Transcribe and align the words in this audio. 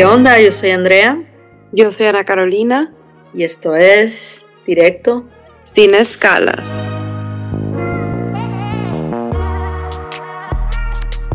¿Qué 0.00 0.06
onda? 0.06 0.40
Yo 0.40 0.50
soy 0.50 0.70
Andrea. 0.70 1.22
Yo 1.72 1.92
soy 1.92 2.06
Ana 2.06 2.24
Carolina. 2.24 2.90
Y 3.34 3.44
esto 3.44 3.76
es 3.76 4.46
Directo. 4.66 5.26
Sin 5.74 5.94
escalas. 5.94 6.66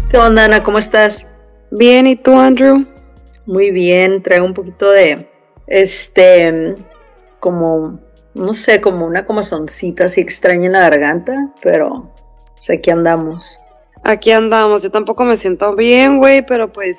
¿Qué 0.10 0.18
onda, 0.18 0.46
Ana? 0.46 0.64
¿Cómo 0.64 0.80
estás? 0.80 1.28
Bien, 1.70 2.08
¿y 2.08 2.16
tú, 2.16 2.40
Andrew? 2.40 2.88
Muy 3.46 3.70
bien, 3.70 4.24
traigo 4.24 4.48
un 4.48 4.56
poquito 4.56 4.90
de, 4.90 5.28
este, 5.68 6.74
como, 7.40 8.00
no 8.34 8.54
sé, 8.56 8.82
como 8.82 9.06
una 9.06 9.28
soncita 9.44 10.06
así 10.06 10.22
extraña 10.22 10.66
en 10.66 10.72
la 10.72 10.90
garganta, 10.90 11.54
pero 11.62 12.12
pues 12.56 12.72
aquí 12.72 12.90
andamos. 12.90 13.60
Aquí 14.04 14.32
andamos, 14.32 14.82
yo 14.82 14.90
tampoco 14.90 15.24
me 15.24 15.38
siento 15.38 15.76
bien, 15.76 16.18
güey, 16.18 16.44
pero 16.44 16.74
pues 16.74 16.98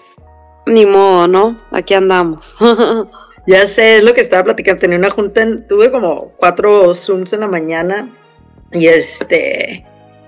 ni 0.67 0.85
modo, 0.85 1.29
¿no? 1.29 1.57
Aquí 1.71 1.95
andamos. 1.95 2.57
ya 3.47 3.67
sé, 3.67 3.97
es 3.99 4.05
lo 4.05 4.13
que 4.13 4.21
estaba 4.21 4.45
platicando. 4.45 4.81
Tenía 4.81 4.99
una 4.99 5.11
junta, 5.11 5.47
tuve 5.69 5.91
como 5.91 6.33
cuatro 6.37 6.95
Zooms 6.95 7.33
en 7.33 7.41
la 7.41 7.49
mañana 7.49 8.11
y 8.73 8.89
este, 8.89 9.85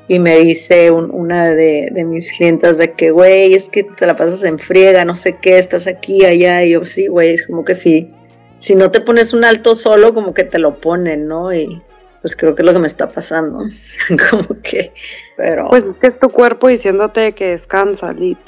y 0.06 0.18
me 0.18 0.38
dice 0.38 0.90
una 0.90 1.50
de, 1.50 1.90
mis 2.06 2.32
clientas 2.32 2.78
de 2.78 2.92
que, 2.92 3.10
güey, 3.10 3.54
es 3.54 3.68
que 3.68 3.84
te 3.84 4.06
la 4.06 4.16
pasas 4.16 4.42
en 4.44 4.58
friega, 4.58 5.04
no 5.04 5.14
sé 5.14 5.36
qué, 5.36 5.58
estás 5.58 5.86
aquí, 5.86 6.24
allá. 6.24 6.64
Y 6.64 6.70
yo, 6.70 6.84
sí, 6.86 7.08
güey, 7.08 7.34
es 7.34 7.46
como 7.46 7.64
que 7.64 7.74
sí. 7.74 8.08
Si 8.56 8.74
no 8.74 8.90
te 8.90 9.00
pones 9.00 9.34
un 9.34 9.44
alto 9.44 9.74
solo, 9.74 10.14
como 10.14 10.32
que 10.32 10.44
te 10.44 10.58
lo 10.58 10.78
ponen, 10.78 11.28
¿no? 11.28 11.52
Y 11.52 11.82
pues 12.22 12.34
creo 12.34 12.54
que 12.54 12.62
es 12.62 12.66
lo 12.66 12.72
que 12.72 12.78
me 12.78 12.86
está 12.86 13.08
pasando. 13.08 13.64
como 14.30 14.62
que, 14.62 14.92
pero. 15.36 15.68
Pues 15.68 15.84
que 16.00 16.06
es 16.06 16.18
tu 16.18 16.30
cuerpo 16.30 16.68
diciéndote 16.68 17.32
que 17.32 17.48
descansa, 17.48 18.12
Lit. 18.12 18.38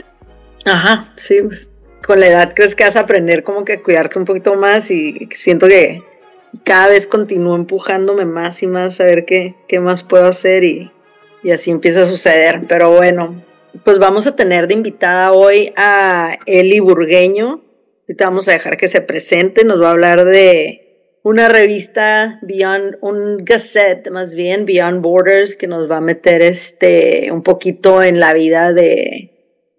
Ajá, 0.65 1.13
sí, 1.17 1.41
con 2.11 2.19
la 2.19 2.27
edad 2.27 2.55
crees 2.57 2.75
que 2.75 2.83
vas 2.83 2.97
a 2.97 3.03
aprender 3.03 3.45
como 3.45 3.65
que 3.65 3.81
cuidarte 3.83 4.19
un 4.19 4.25
poquito 4.25 4.57
más 4.57 4.91
y 4.91 5.29
siento 5.31 5.69
que 5.69 6.03
cada 6.65 6.89
vez 6.89 7.07
continúo 7.07 7.55
empujándome 7.55 8.25
más 8.25 8.65
y 8.65 8.67
más 8.67 9.01
a 9.01 9.05
ver 9.05 9.25
qué, 9.25 9.55
qué 9.69 9.79
más 9.79 10.03
puedo 10.03 10.27
hacer 10.27 10.65
y, 10.65 10.91
y 11.45 11.53
así 11.53 11.71
empieza 11.71 12.03
a 12.03 12.07
suceder. 12.07 12.63
Pero 12.67 12.91
bueno, 12.91 13.41
pues 13.85 14.01
vamos 14.01 14.27
a 14.27 14.35
tener 14.35 14.67
de 14.67 14.75
invitada 14.75 15.31
hoy 15.31 15.73
a 15.77 16.37
Eli 16.47 16.81
Burgueño. 16.81 17.63
Ahorita 18.09 18.25
vamos 18.25 18.49
a 18.49 18.55
dejar 18.55 18.77
que 18.77 18.89
se 18.89 19.03
presente, 19.03 19.65
nos 19.65 19.81
va 19.81 19.91
a 19.91 19.93
hablar 19.93 20.25
de 20.25 21.13
una 21.23 21.49
revista 21.49 22.41
Beyond, 22.43 22.99
un 23.03 23.45
gazette 23.45 24.11
más 24.11 24.35
bien, 24.35 24.67
Beyond 24.67 25.01
Borders, 25.01 25.55
que 25.55 25.69
nos 25.69 25.89
va 25.89 25.99
a 25.99 26.01
meter 26.01 26.43
este 26.43 27.31
un 27.31 27.45
poquito 27.45 28.03
en 28.03 28.19
la 28.19 28.35
vida 28.35 28.73
de, 28.73 29.31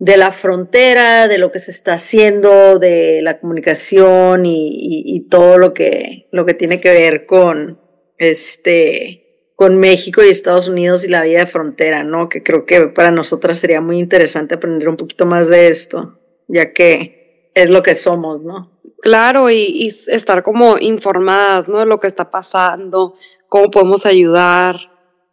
de 0.01 0.17
la 0.17 0.31
frontera, 0.31 1.27
de 1.27 1.37
lo 1.37 1.51
que 1.51 1.59
se 1.59 1.69
está 1.69 1.93
haciendo, 1.93 2.79
de 2.79 3.19
la 3.21 3.39
comunicación 3.39 4.47
y, 4.47 5.27
todo 5.29 5.59
lo 5.59 5.75
que, 5.75 6.27
lo 6.31 6.43
que 6.43 6.55
tiene 6.55 6.81
que 6.81 6.89
ver 6.89 7.27
con, 7.27 7.79
este, 8.17 9.51
con 9.55 9.77
México 9.77 10.23
y 10.23 10.29
Estados 10.29 10.69
Unidos 10.69 11.05
y 11.05 11.07
la 11.07 11.21
vida 11.21 11.41
de 11.41 11.45
frontera, 11.45 12.03
¿no? 12.03 12.29
Que 12.29 12.41
creo 12.41 12.65
que 12.65 12.87
para 12.87 13.11
nosotras 13.11 13.59
sería 13.59 13.79
muy 13.79 13.99
interesante 13.99 14.55
aprender 14.55 14.89
un 14.89 14.97
poquito 14.97 15.27
más 15.27 15.49
de 15.49 15.67
esto, 15.67 16.17
ya 16.47 16.73
que 16.73 17.51
es 17.53 17.69
lo 17.69 17.83
que 17.83 17.93
somos, 17.93 18.41
¿no? 18.41 18.81
Claro, 19.03 19.51
y, 19.51 19.61
y 19.61 20.01
estar 20.07 20.41
como 20.41 20.79
informadas, 20.79 21.67
¿no? 21.67 21.77
De 21.77 21.85
lo 21.85 21.99
que 21.99 22.07
está 22.07 22.31
pasando, 22.31 23.13
cómo 23.47 23.69
podemos 23.69 24.07
ayudar, 24.07 24.77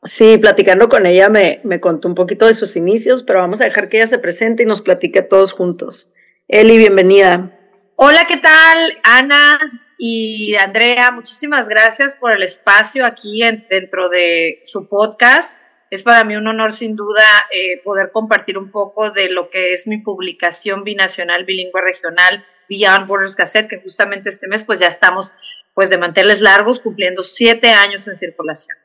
Sí, 0.04 0.38
platicando 0.38 0.88
con 0.88 1.06
ella 1.06 1.28
me, 1.28 1.60
me, 1.64 1.80
contó 1.80 2.06
un 2.06 2.14
poquito 2.14 2.46
de 2.46 2.54
sus 2.54 2.76
inicios, 2.76 3.24
pero 3.24 3.40
vamos 3.40 3.60
a 3.60 3.64
dejar 3.64 3.88
que 3.88 3.96
ella 3.96 4.06
se 4.06 4.18
presente 4.18 4.62
y 4.62 4.66
nos 4.66 4.80
platique 4.80 5.22
todos 5.22 5.52
juntos. 5.52 6.12
Eli, 6.46 6.78
bienvenida. 6.78 7.58
Hola, 7.96 8.26
¿qué 8.28 8.36
tal? 8.36 8.96
Ana 9.02 9.58
y 9.98 10.54
Andrea, 10.54 11.10
muchísimas 11.10 11.68
gracias 11.68 12.14
por 12.14 12.32
el 12.32 12.44
espacio 12.44 13.04
aquí 13.04 13.42
dentro 13.68 14.08
de 14.08 14.60
su 14.62 14.88
podcast. 14.88 15.60
Es 15.90 16.04
para 16.04 16.22
mí 16.22 16.36
un 16.36 16.46
honor 16.46 16.72
sin 16.72 16.94
duda 16.94 17.24
eh, 17.52 17.82
poder 17.82 18.12
compartir 18.12 18.56
un 18.56 18.70
poco 18.70 19.10
de 19.10 19.30
lo 19.30 19.50
que 19.50 19.72
es 19.72 19.88
mi 19.88 19.98
publicación 19.98 20.84
binacional, 20.84 21.44
bilingüe 21.44 21.80
regional, 21.80 22.44
Beyond 22.68 23.08
Borders 23.08 23.34
Gazette, 23.34 23.68
que 23.68 23.80
justamente 23.80 24.28
este 24.28 24.46
mes 24.46 24.62
pues 24.62 24.78
ya 24.78 24.86
estamos 24.86 25.34
pues 25.74 25.90
de 25.90 25.98
manteles 25.98 26.40
largos 26.40 26.78
cumpliendo 26.78 27.24
siete 27.24 27.70
años 27.70 28.06
en 28.06 28.14
circulación. 28.14 28.76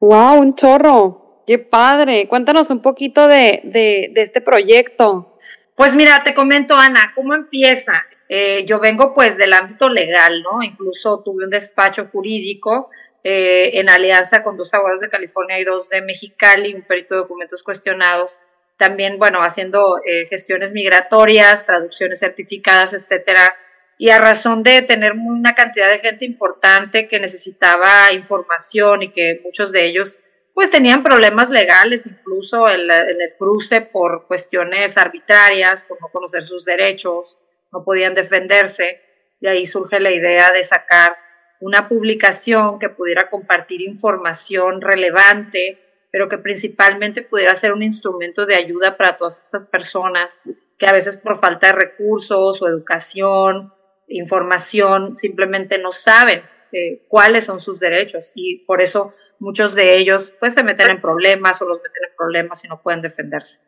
¡Wow! 0.00 0.40
Un 0.40 0.54
chorro. 0.54 1.42
¡Qué 1.46 1.58
padre! 1.58 2.26
Cuéntanos 2.26 2.70
un 2.70 2.80
poquito 2.80 3.26
de, 3.26 3.60
de, 3.64 4.12
este 4.16 4.40
proyecto. 4.40 5.38
Pues 5.74 5.94
mira, 5.94 6.22
te 6.22 6.32
comento, 6.32 6.74
Ana, 6.74 7.12
¿cómo 7.14 7.34
empieza? 7.34 8.02
Eh, 8.28 8.64
yo 8.64 8.80
vengo 8.80 9.12
pues 9.12 9.36
del 9.36 9.52
ámbito 9.52 9.90
legal, 9.90 10.42
¿no? 10.42 10.62
Incluso 10.62 11.22
tuve 11.22 11.44
un 11.44 11.50
despacho 11.50 12.08
jurídico 12.10 12.88
eh, 13.22 13.78
en 13.78 13.90
alianza 13.90 14.42
con 14.42 14.56
dos 14.56 14.72
abogados 14.72 15.00
de 15.00 15.10
California 15.10 15.58
y 15.58 15.64
dos 15.64 15.90
de 15.90 16.00
Mexicali, 16.00 16.74
un 16.74 16.82
perito 16.82 17.14
de 17.14 17.20
documentos 17.20 17.62
cuestionados. 17.62 18.40
También, 18.78 19.18
bueno, 19.18 19.42
haciendo 19.42 19.98
eh, 20.06 20.26
gestiones 20.26 20.72
migratorias, 20.72 21.66
traducciones 21.66 22.20
certificadas, 22.20 22.94
etcétera 22.94 23.54
y 24.00 24.08
a 24.08 24.18
razón 24.18 24.62
de 24.62 24.80
tener 24.80 25.12
una 25.12 25.54
cantidad 25.54 25.90
de 25.90 25.98
gente 25.98 26.24
importante 26.24 27.06
que 27.06 27.20
necesitaba 27.20 28.10
información 28.14 29.02
y 29.02 29.12
que 29.12 29.42
muchos 29.44 29.72
de 29.72 29.84
ellos 29.84 30.20
pues 30.54 30.70
tenían 30.70 31.02
problemas 31.02 31.50
legales, 31.50 32.06
incluso 32.06 32.66
en, 32.70 32.90
el 32.90 33.34
cruce 33.38 33.82
por 33.82 34.26
cuestiones 34.26 34.96
arbitrarias, 34.96 35.82
por 35.82 36.00
no 36.00 36.08
conocer 36.08 36.42
sus 36.42 36.64
derechos, 36.64 37.40
no 37.72 37.84
podían 37.84 38.14
defenderse. 38.14 39.02
Y 39.38 39.48
ahí 39.48 39.66
surge 39.66 40.00
la 40.00 40.12
idea 40.12 40.50
de 40.50 40.64
sacar 40.64 41.14
una 41.60 41.86
publicación 41.86 42.78
que 42.78 42.88
pudiera 42.88 43.28
compartir 43.28 43.82
información 43.82 44.80
relevante, 44.80 45.78
pero 46.10 46.26
que 46.30 46.38
principalmente 46.38 47.20
pudiera 47.20 47.54
ser 47.54 47.74
un 47.74 47.82
instrumento 47.82 48.46
de 48.46 48.54
ayuda 48.54 48.96
para 48.96 49.18
todas 49.18 49.44
estas 49.44 49.66
personas 49.66 50.40
que 50.78 50.86
a 50.86 50.92
veces 50.94 51.18
por 51.18 51.36
falta 51.36 51.66
de 51.66 51.74
recursos 51.74 52.62
o 52.62 52.66
educación 52.66 53.74
información, 54.10 55.16
simplemente 55.16 55.78
no 55.78 55.92
saben 55.92 56.42
eh, 56.72 57.04
cuáles 57.08 57.44
son 57.46 57.60
sus 57.60 57.80
derechos 57.80 58.32
y 58.34 58.64
por 58.64 58.82
eso 58.82 59.12
muchos 59.38 59.74
de 59.74 59.96
ellos 59.96 60.34
pues 60.38 60.54
se 60.54 60.62
meten 60.62 60.90
en 60.90 61.00
problemas 61.00 61.60
o 61.62 61.64
los 61.66 61.78
meten 61.78 62.04
en 62.08 62.16
problemas 62.16 62.64
y 62.64 62.68
no 62.68 62.80
pueden 62.82 63.00
defenderse. 63.00 63.60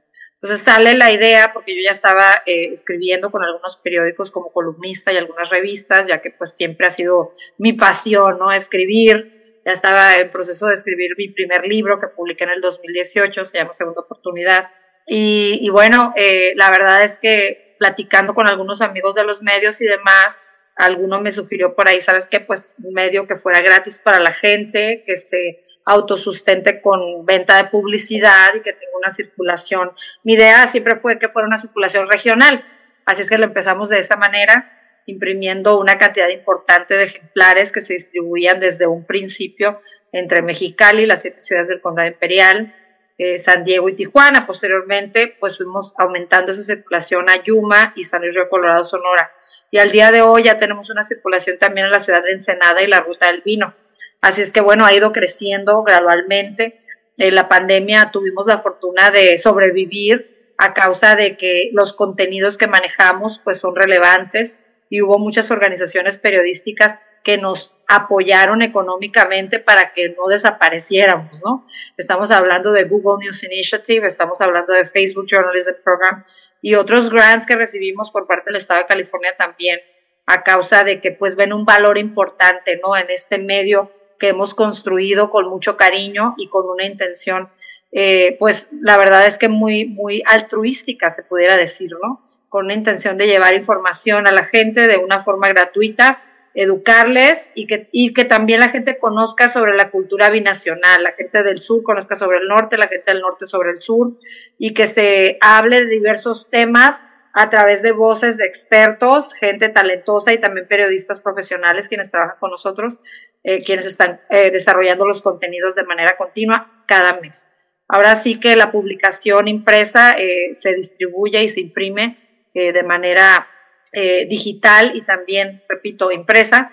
Entonces 0.43 0.65
sale 0.65 0.97
la 0.97 1.13
idea, 1.13 1.53
porque 1.53 1.77
yo 1.77 1.83
ya 1.85 1.93
estaba 1.93 2.43
eh, 2.47 2.71
escribiendo 2.73 3.31
con 3.31 3.45
algunos 3.45 3.77
periódicos 3.77 4.33
como 4.33 4.53
columnista 4.53 5.13
y 5.13 5.17
algunas 5.17 5.51
revistas, 5.51 6.09
ya 6.09 6.21
que 6.21 6.33
pues 6.33 6.57
siempre 6.57 6.89
ha 6.89 6.91
sido 6.91 7.31
mi 7.59 7.75
pasión, 7.75 8.41
¿no? 8.41 8.51
Escribir. 8.51 9.37
Ya 9.65 9.71
estaba 9.71 10.15
en 10.15 10.31
proceso 10.31 10.67
de 10.67 10.75
escribir 10.75 11.11
mi 11.17 11.29
primer 11.29 11.65
libro 11.65 12.01
que 12.01 12.09
publiqué 12.09 12.43
en 12.43 12.51
el 12.51 12.61
2018, 12.61 13.45
se 13.45 13.59
llama 13.59 13.73
Segunda 13.73 14.01
Oportunidad. 14.01 14.69
Y, 15.07 15.69
bueno, 15.71 16.13
eh, 16.17 16.53
la 16.57 16.71
verdad 16.71 17.05
es 17.05 17.21
que 17.21 17.72
platicando 17.83 18.33
con 18.33 18.47
algunos 18.47 18.81
amigos 18.81 19.17
de 19.17 19.25
los 19.25 19.43
medios 19.43 19.81
y 19.81 19.87
demás, 19.87 20.45
alguno 20.77 21.21
me 21.21 21.33
sugirió 21.33 21.75
por 21.75 21.89
ahí, 21.89 22.01
¿sabes 22.01 22.29
qué? 22.29 22.39
Pues 22.39 22.77
un 22.81 22.95
medio 22.95 23.27
que 23.27 23.35
fuera 23.35 23.61
gratis 23.61 23.99
para 23.99 24.21
la 24.21 24.31
gente, 24.31 25.03
que 25.05 25.17
se 25.17 25.59
autosustente 25.85 26.81
con 26.81 27.27
venta 27.27 27.57
de 27.57 27.71
publicidad 27.71 28.55
y 28.55 28.61
que 28.61 28.73
tenga 28.73 28.97
una 28.97 29.11
circulación. 29.11 29.91
Mi 30.23 30.35
idea 30.35 30.65
siempre 30.69 30.95
fue 31.01 31.19
que 31.19 31.29
fuera 31.29 31.49
una 31.49 31.59
circulación 31.59 32.09
regional, 32.09 32.65
así 33.05 33.23
es 33.23 33.29
que 33.29 33.37
lo 33.37 33.47
empezamos 33.47 33.89
de 33.89 33.99
esa 33.99 34.15
manera, 34.15 34.79
imprimiendo 35.07 35.81
una 35.81 35.99
cantidad 35.99 36.29
importante 36.29 36.95
de 36.95 37.03
ejemplares 37.03 37.73
que 37.73 37.81
se 37.81 37.95
distribuían 37.95 38.61
desde 38.61 38.87
un 38.87 39.05
principio 39.05 39.81
entre 40.13 40.41
Mexicali, 40.41 41.05
las 41.05 41.23
siete 41.23 41.41
ciudades 41.41 41.67
del 41.67 41.81
Condado 41.81 42.07
Imperial, 42.07 42.77
eh, 43.19 43.39
San 43.39 43.65
Diego 43.65 43.89
y 43.89 43.95
Tijuana. 43.95 44.47
Posteriormente, 44.47 45.37
pues 45.39 45.57
fuimos 45.57 45.95
aumentando 45.99 46.51
esa 46.51 46.63
circulación 46.63 47.29
a 47.29 47.43
Yuma 47.43 47.93
y 47.97 48.05
San 48.05 48.23
Luis 48.23 48.35
Río 48.35 48.49
Colorado, 48.49 48.85
Sonora. 48.85 49.33
Y 49.71 49.79
al 49.79 49.91
día 49.91 50.13
de 50.13 50.23
hoy 50.23 50.45
ya 50.45 50.59
tenemos 50.59 50.91
una 50.91 51.03
circulación 51.03 51.59
también 51.59 51.87
en 51.87 51.93
la 51.93 52.01
ciudad 52.01 52.23
de 52.23 52.33
Ensenada 52.33 52.83
y 52.83 52.87
la 52.87 53.01
Ruta 53.01 53.29
del 53.29 53.43
Vino. 53.43 53.75
Así 54.21 54.43
es 54.43 54.53
que 54.53 54.61
bueno, 54.61 54.85
ha 54.87 54.93
ido 54.93 55.13
creciendo 55.13 55.83
gradualmente. 55.83 56.81
En 57.19 57.35
la 57.35 57.49
pandemia 57.49 58.11
tuvimos 58.13 58.47
la 58.47 58.59
fortuna 58.59 59.11
de 59.11 59.37
sobrevivir 59.39 60.55
a 60.59 60.75
causa 60.75 61.17
de 61.17 61.37
que 61.37 61.71
los 61.73 61.93
contenidos 61.93 62.59
que 62.59 62.67
manejamos 62.67 63.39
pues 63.43 63.59
son 63.59 63.75
relevantes 63.75 64.65
y 64.89 65.03
hubo 65.03 65.19
muchas 65.19 65.51
organizaciones 65.51 66.19
periodísticas 66.19 67.01
que 67.23 67.37
nos 67.39 67.75
apoyaron 67.89 68.63
económicamente 68.63 69.59
para 69.59 69.93
que 69.93 70.11
no 70.11 70.27
desapareciéramos, 70.29 71.43
¿no? 71.45 71.65
Estamos 71.97 72.31
hablando 72.31 72.73
de 72.73 72.85
Google 72.85 73.25
News 73.25 73.45
Initiative, 73.45 74.07
estamos 74.07 74.41
hablando 74.41 74.73
de 74.73 74.85
Facebook 74.85 75.27
Journalism 75.27 75.75
Program 75.85 76.25
y 76.61 76.75
otros 76.75 77.11
grants 77.11 77.47
que 77.47 77.57
recibimos 77.57 78.11
por 78.11 78.27
parte 78.27 78.45
del 78.47 78.57
Estado 78.57 78.81
de 78.81 78.87
California 78.87 79.35
también 79.37 79.81
a 80.27 80.43
causa 80.43 80.85
de 80.85 81.01
que 81.01 81.11
pues 81.11 81.37
ven 81.37 81.53
un 81.53 81.65
valor 81.65 81.99
importante, 81.99 82.81
¿no? 82.83 82.97
En 82.97 83.11
este 83.11 83.39
medio 83.39 83.91
que 84.19 84.29
hemos 84.29 84.55
construido 84.55 85.31
con 85.31 85.49
mucho 85.49 85.77
cariño 85.77 86.35
y 86.37 86.49
con 86.49 86.69
una 86.69 86.87
intención, 86.87 87.51
eh, 87.91 88.37
pues 88.39 88.71
la 88.81 88.97
verdad 88.97 89.27
es 89.27 89.37
que 89.37 89.49
muy, 89.49 89.87
muy 89.87 90.23
altruística, 90.27 91.11
se 91.11 91.25
pudiera 91.25 91.57
decir, 91.57 91.91
¿no? 92.01 92.23
con 92.53 92.67
una 92.67 92.75
intención 92.75 93.17
de 93.17 93.27
llevar 93.27 93.55
información 93.55 94.27
a 94.27 94.31
la 94.31 94.45
gente 94.45 94.87
de 94.87 94.99
una 94.99 95.21
forma 95.21 95.49
gratuita, 95.49 96.23
educarles 96.55 97.53
y 97.55 97.67
que, 97.67 97.89
y 97.93 98.13
que 98.13 98.25
también 98.25 98.61
la 98.61 98.69
gente 98.69 98.99
conozca 98.99 99.49
sobre 99.49 99.75
la 99.75 99.91
cultura 99.91 100.31
binacional, 100.31 101.03
la 101.03 101.13
gente 101.13 101.43
del 101.43 101.61
sur 101.61 101.83
conozca 101.83 102.15
sobre 102.15 102.39
el 102.39 102.49
norte, 102.49 102.77
la 102.77 102.89
gente 102.89 103.11
del 103.11 103.21
norte 103.21 103.45
sobre 103.45 103.71
el 103.71 103.79
sur, 103.79 104.19
y 104.59 104.75
que 104.75 104.87
se 104.87 105.39
hable 105.41 105.85
de 105.85 105.87
diversos 105.87 106.51
temas 106.51 107.07
a 107.35 107.49
través 107.49 107.83
de 107.83 107.93
voces 107.93 108.37
de 108.37 108.45
expertos, 108.45 109.33
gente 109.35 109.71
talentosa 109.71 110.33
y 110.33 110.39
también 110.39 110.69
periodistas 110.69 111.21
profesionales 111.21 111.89
quienes 111.89 112.11
trabajan 112.11 112.37
con 112.39 112.51
nosotros, 112.51 113.01
eh, 113.43 113.63
quienes 113.65 113.87
están 113.87 114.21
eh, 114.29 114.51
desarrollando 114.51 115.07
los 115.07 115.23
contenidos 115.23 115.75
de 115.75 115.85
manera 115.85 116.17
continua 116.17 116.85
cada 116.87 117.21
mes. 117.21 117.49
Ahora 117.89 118.17
sí 118.17 118.39
que 118.39 118.55
la 118.57 118.71
publicación 118.71 119.49
impresa 119.49 120.15
eh, 120.19 120.51
se 120.53 120.75
distribuye 120.75 121.43
y 121.43 121.49
se 121.49 121.61
imprime 121.61 122.19
de 122.55 122.83
manera 122.83 123.49
digital 123.93 124.93
y 124.95 125.03
también, 125.03 125.63
repito, 125.69 126.11
impresa 126.11 126.71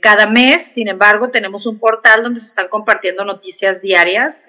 cada 0.00 0.26
mes. 0.26 0.72
Sin 0.72 0.88
embargo, 0.88 1.30
tenemos 1.30 1.66
un 1.66 1.78
portal 1.78 2.22
donde 2.22 2.40
se 2.40 2.46
están 2.46 2.68
compartiendo 2.68 3.24
noticias 3.24 3.82
diarias, 3.82 4.46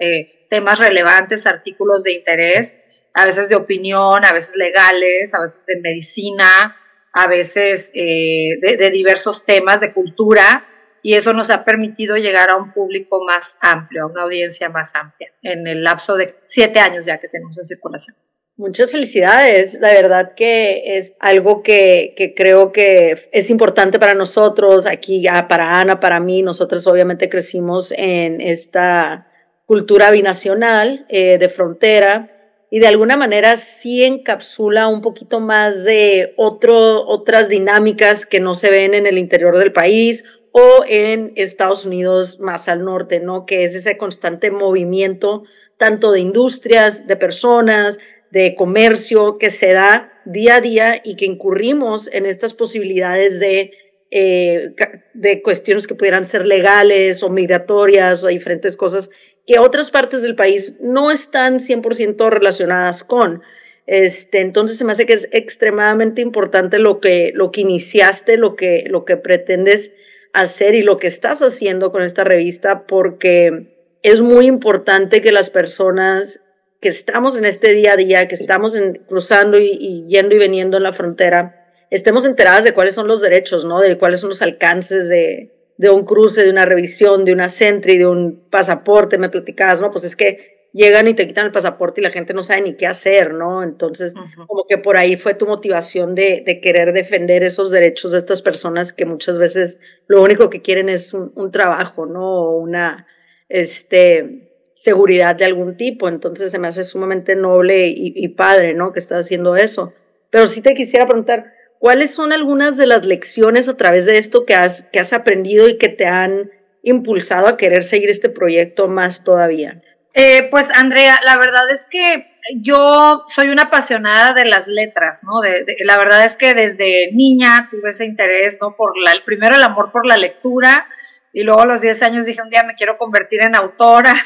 temas 0.48 0.78
relevantes, 0.78 1.46
artículos 1.46 2.02
de 2.02 2.12
interés 2.12 2.80
a 3.16 3.24
veces 3.24 3.48
de 3.48 3.56
opinión, 3.56 4.26
a 4.26 4.32
veces 4.32 4.56
legales, 4.56 5.32
a 5.32 5.40
veces 5.40 5.64
de 5.64 5.80
medicina, 5.80 6.76
a 7.14 7.26
veces 7.26 7.90
eh, 7.94 8.58
de, 8.60 8.90
diversos 8.90 9.46
temas 9.46 9.80
de 9.80 9.94
cultura, 9.94 10.68
y 11.02 11.14
eso 11.14 11.32
nos 11.32 11.48
ha 11.48 11.64
permitido 11.64 12.18
llegar 12.18 12.50
a 12.50 12.56
un 12.56 12.72
público 12.72 13.24
más 13.24 13.56
amplio, 13.62 14.02
a 14.02 14.06
una 14.06 14.24
audiencia 14.24 14.68
más 14.68 14.94
amplia, 14.94 15.32
en 15.40 15.66
el 15.66 15.82
lapso 15.82 16.14
de 16.16 16.36
siete 16.44 16.78
años 16.78 17.06
ya 17.06 17.18
que 17.18 17.28
tenemos 17.28 17.58
en 17.58 17.64
circulación. 17.64 18.16
Muchas 18.58 18.90
felicidades, 18.90 19.78
la 19.82 19.92
verdad 19.92 20.32
que 20.34 20.96
es 20.96 21.14
algo 21.20 21.62
que, 21.62 22.14
creo 22.34 22.72
que 22.72 23.14
es 23.30 23.50
importante 23.50 23.98
para 23.98 24.14
nosotros, 24.14 24.86
aquí 24.86 25.26
para 25.46 25.78
Ana, 25.78 26.00
para 26.00 26.20
mí, 26.20 26.40
nosotros 26.40 26.86
obviamente 26.86 27.28
crecimos 27.28 27.92
en 27.94 28.40
esta 28.40 29.26
cultura 29.66 30.10
binacional 30.10 31.04
eh, 31.10 31.36
de 31.36 31.50
frontera, 31.50 32.32
y 32.70 32.78
de 32.78 32.86
alguna 32.86 33.18
manera 33.18 33.58
sí 33.58 34.04
encapsula 34.04 34.88
un 34.88 35.02
poquito 35.02 35.38
más 35.38 35.84
de 35.84 36.32
otras 36.38 37.50
dinámicas 37.50 38.24
que 38.24 38.40
no 38.40 38.54
se 38.54 38.70
ven 38.70 38.94
en 38.94 39.06
el 39.06 39.18
interior 39.18 39.58
del 39.58 39.74
país 39.74 40.24
o 40.52 40.82
en 40.88 41.32
Estados 41.36 41.84
Unidos 41.84 42.40
más 42.40 42.68
al 42.68 42.84
norte, 42.84 43.20
¿no? 43.20 43.44
Que 43.44 43.64
es 43.64 43.74
ese 43.74 43.98
constante 43.98 44.50
movimiento 44.50 45.44
tanto 45.76 46.10
de 46.10 46.20
industrias, 46.20 47.06
de 47.06 47.16
personas, 47.16 47.98
de 48.36 48.54
comercio 48.54 49.38
que 49.38 49.48
se 49.48 49.72
da 49.72 50.12
día 50.26 50.56
a 50.56 50.60
día 50.60 51.00
y 51.02 51.16
que 51.16 51.24
incurrimos 51.24 52.06
en 52.12 52.26
estas 52.26 52.52
posibilidades 52.52 53.40
de, 53.40 53.70
eh, 54.10 54.74
de 55.14 55.40
cuestiones 55.40 55.86
que 55.86 55.94
pudieran 55.94 56.26
ser 56.26 56.46
legales 56.46 57.22
o 57.22 57.30
migratorias 57.30 58.22
o 58.22 58.26
diferentes 58.26 58.76
cosas 58.76 59.08
que 59.46 59.58
otras 59.58 59.90
partes 59.90 60.20
del 60.20 60.36
país 60.36 60.76
no 60.82 61.10
están 61.10 61.60
100% 61.60 62.28
relacionadas 62.28 63.04
con. 63.04 63.40
Este, 63.86 64.40
entonces 64.40 64.76
se 64.76 64.84
me 64.84 64.92
hace 64.92 65.06
que 65.06 65.14
es 65.14 65.30
extremadamente 65.32 66.20
importante 66.20 66.78
lo 66.78 67.00
que, 67.00 67.32
lo 67.34 67.50
que 67.52 67.62
iniciaste, 67.62 68.36
lo 68.36 68.54
que, 68.54 68.84
lo 68.86 69.06
que 69.06 69.16
pretendes 69.16 69.92
hacer 70.34 70.74
y 70.74 70.82
lo 70.82 70.98
que 70.98 71.06
estás 71.06 71.40
haciendo 71.40 71.90
con 71.90 72.02
esta 72.02 72.22
revista, 72.22 72.86
porque 72.86 73.68
es 74.02 74.20
muy 74.20 74.44
importante 74.44 75.22
que 75.22 75.32
las 75.32 75.48
personas 75.48 76.42
que 76.80 76.88
estamos 76.88 77.36
en 77.36 77.44
este 77.44 77.72
día 77.72 77.92
a 77.92 77.96
día, 77.96 78.28
que 78.28 78.34
estamos 78.34 78.78
cruzando 79.08 79.58
y, 79.58 79.76
y, 79.80 80.06
yendo 80.06 80.34
y 80.34 80.38
veniendo 80.38 80.76
en 80.76 80.82
la 80.82 80.92
frontera, 80.92 81.66
estemos 81.90 82.26
enteradas 82.26 82.64
de 82.64 82.74
cuáles 82.74 82.94
son 82.94 83.06
los 83.08 83.20
derechos, 83.20 83.64
¿no? 83.64 83.80
De 83.80 83.98
cuáles 83.98 84.20
son 84.20 84.30
los 84.30 84.42
alcances 84.42 85.08
de, 85.08 85.52
de 85.78 85.90
un 85.90 86.04
cruce, 86.04 86.42
de 86.42 86.50
una 86.50 86.64
revisión, 86.64 87.24
de 87.24 87.32
una 87.32 87.48
Sentry, 87.48 87.98
de 87.98 88.06
un 88.06 88.48
pasaporte, 88.50 89.18
me 89.18 89.28
platicabas, 89.28 89.80
¿no? 89.80 89.90
Pues 89.90 90.04
es 90.04 90.16
que 90.16 90.56
llegan 90.72 91.08
y 91.08 91.14
te 91.14 91.26
quitan 91.26 91.46
el 91.46 91.52
pasaporte 91.52 92.00
y 92.00 92.04
la 92.04 92.10
gente 92.10 92.34
no 92.34 92.42
sabe 92.42 92.60
ni 92.60 92.76
qué 92.76 92.86
hacer, 92.86 93.32
¿no? 93.32 93.62
Entonces, 93.62 94.14
como 94.46 94.66
que 94.68 94.76
por 94.76 94.98
ahí 94.98 95.16
fue 95.16 95.34
tu 95.34 95.46
motivación 95.46 96.14
de, 96.14 96.42
de, 96.44 96.60
querer 96.60 96.92
defender 96.92 97.42
esos 97.42 97.70
derechos 97.70 98.12
de 98.12 98.18
estas 98.18 98.42
personas 98.42 98.92
que 98.92 99.06
muchas 99.06 99.38
veces 99.38 99.80
lo 100.06 100.22
único 100.22 100.50
que 100.50 100.60
quieren 100.60 100.90
es 100.90 101.14
un, 101.14 101.50
trabajo, 101.50 102.04
¿no? 102.04 102.26
O 102.26 102.58
una, 102.58 103.06
este, 103.48 104.45
seguridad 104.76 105.34
de 105.34 105.46
algún 105.46 105.76
tipo. 105.76 106.08
Entonces, 106.08 106.52
se 106.52 106.58
me 106.58 106.68
hace 106.68 106.84
sumamente 106.84 107.34
noble 107.34 107.88
y, 107.88 108.28
padre, 108.28 108.74
¿no? 108.74 108.92
Que 108.92 109.00
estás 109.00 109.26
haciendo 109.26 109.56
eso. 109.56 109.94
Pero 110.30 110.46
sí 110.46 110.60
te 110.60 110.74
quisiera 110.74 111.06
preguntar, 111.06 111.54
¿Cuáles 111.78 112.14
son 112.14 112.32
algunas 112.32 112.76
de 112.76 112.86
las 112.86 113.04
lecciones 113.04 113.68
a 113.68 113.76
través 113.76 114.06
de 114.06 114.18
esto 114.18 114.46
que 114.46 114.54
has, 114.54 114.84
que 114.92 114.98
has 114.98 115.12
aprendido 115.12 115.68
y 115.68 115.76
que 115.76 115.88
te 115.88 116.06
han 116.06 116.50
impulsado 116.82 117.48
a 117.48 117.56
querer 117.56 117.84
seguir 117.84 118.10
este 118.10 118.30
proyecto 118.30 118.88
más 118.88 119.24
todavía? 119.24 119.82
Eh, 120.14 120.48
pues 120.50 120.70
Andrea, 120.70 121.20
la 121.24 121.36
verdad 121.36 121.70
es 121.70 121.86
que 121.86 122.26
yo 122.54 123.18
soy 123.28 123.50
una 123.50 123.64
apasionada 123.64 124.32
de 124.32 124.46
las 124.46 124.68
letras, 124.68 125.24
¿no? 125.24 125.42
la 125.84 125.98
verdad 125.98 126.24
es 126.24 126.38
que 126.38 126.54
desde 126.54 127.10
niña 127.12 127.68
tuve 127.70 127.90
ese 127.90 128.06
interés, 128.06 128.58
¿no? 128.62 128.74
Por 128.76 128.98
la, 128.98 129.12
primero 129.26 129.56
el 129.56 129.62
amor 129.62 129.90
por 129.90 130.06
la 130.06 130.16
lectura, 130.16 130.86
y 131.36 131.42
luego 131.42 131.60
a 131.60 131.66
los 131.66 131.82
10 131.82 132.02
años 132.02 132.24
dije, 132.24 132.40
un 132.40 132.48
día 132.48 132.62
me 132.62 132.76
quiero 132.76 132.96
convertir 132.96 133.42
en 133.42 133.54
autora. 133.54 134.14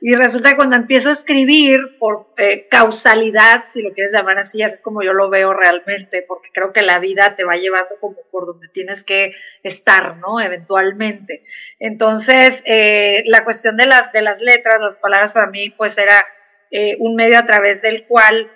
Y 0.00 0.14
resulta 0.14 0.50
que 0.50 0.56
cuando 0.56 0.76
empiezo 0.76 1.08
a 1.08 1.12
escribir 1.12 1.98
por 1.98 2.32
eh, 2.36 2.68
causalidad, 2.68 3.64
si 3.66 3.82
lo 3.82 3.92
quieres 3.92 4.12
llamar 4.12 4.38
así, 4.38 4.62
así 4.62 4.74
es 4.74 4.82
como 4.82 5.02
yo 5.02 5.12
lo 5.12 5.28
veo 5.28 5.52
realmente, 5.52 6.24
porque 6.26 6.50
creo 6.54 6.72
que 6.72 6.82
la 6.82 7.00
vida 7.00 7.34
te 7.36 7.44
va 7.44 7.56
llevando 7.56 7.96
como 8.00 8.16
por 8.30 8.46
donde 8.46 8.68
tienes 8.68 9.04
que 9.04 9.34
estar, 9.64 10.16
¿no? 10.16 10.40
Eventualmente. 10.40 11.44
Entonces, 11.80 12.62
eh, 12.64 13.24
la 13.26 13.44
cuestión 13.44 13.76
de 13.76 13.86
las, 13.86 14.12
de 14.12 14.22
las 14.22 14.40
letras, 14.40 14.80
las 14.80 14.98
palabras 14.98 15.32
para 15.32 15.48
mí, 15.48 15.70
pues 15.70 15.98
era 15.98 16.26
eh, 16.70 16.96
un 17.00 17.16
medio 17.16 17.38
a 17.38 17.46
través 17.46 17.82
del 17.82 18.06
cual 18.06 18.50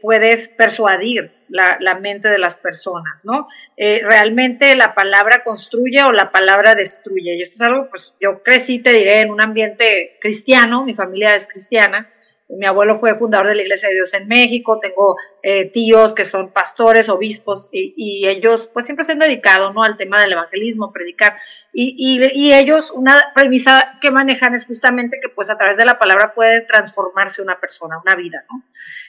puedes 0.00 0.48
persuadir 0.48 1.32
la, 1.52 1.94
mente 2.00 2.28
de 2.28 2.38
las 2.38 2.56
personas, 2.56 3.24
¿no? 3.24 3.48
Eh, 3.76 4.00
realmente 4.04 4.74
la 4.74 4.94
palabra 4.94 5.44
construye 5.44 6.02
o 6.02 6.12
la 6.12 6.32
palabra 6.32 6.74
destruye. 6.74 7.36
Y 7.36 7.42
esto 7.42 7.54
es 7.56 7.62
algo, 7.62 7.90
pues 7.90 8.16
yo 8.20 8.42
crecí, 8.42 8.78
te 8.80 8.92
diré, 8.92 9.20
en 9.20 9.30
un 9.30 9.40
ambiente 9.40 10.16
cristiano, 10.20 10.84
mi 10.84 10.94
familia 10.94 11.34
es 11.34 11.48
cristiana, 11.48 12.10
mi 12.58 12.66
abuelo 12.66 12.94
fue 12.94 13.18
fundador 13.18 13.46
de 13.48 13.54
la 13.54 13.62
Iglesia 13.62 13.88
de 13.88 13.94
Dios 13.94 14.12
en 14.14 14.28
México, 14.28 14.78
tengo 14.78 15.16
eh, 15.42 15.70
tíos 15.70 16.14
que 16.14 16.24
son 16.24 16.52
pastores, 16.52 17.08
obispos, 17.08 17.70
y, 17.72 18.26
ellos 18.28 18.70
pues 18.72 18.84
siempre 18.84 19.04
se 19.04 19.12
han 19.12 19.18
dedicado 19.18 19.72
¿no? 19.72 19.82
al 19.82 19.96
tema 19.96 20.20
del 20.20 20.32
evangelismo, 20.32 20.92
predicar. 20.92 21.36
Y, 21.72 21.96
y, 21.98 22.52
ellos, 22.52 22.90
una 22.90 23.32
premisa 23.34 23.98
que 24.00 24.10
manejan 24.10 24.54
es 24.54 24.66
justamente 24.66 25.18
que 25.20 25.28
pues 25.28 25.50
a 25.50 25.56
través 25.56 25.76
de 25.76 25.84
la 25.84 25.98
palabra 25.98 26.34
puede 26.34 26.60
transformarse 26.60 27.42
una 27.42 27.58
persona, 27.58 27.98
una 28.04 28.14
vida. 28.14 28.44
¿no? 28.50 28.64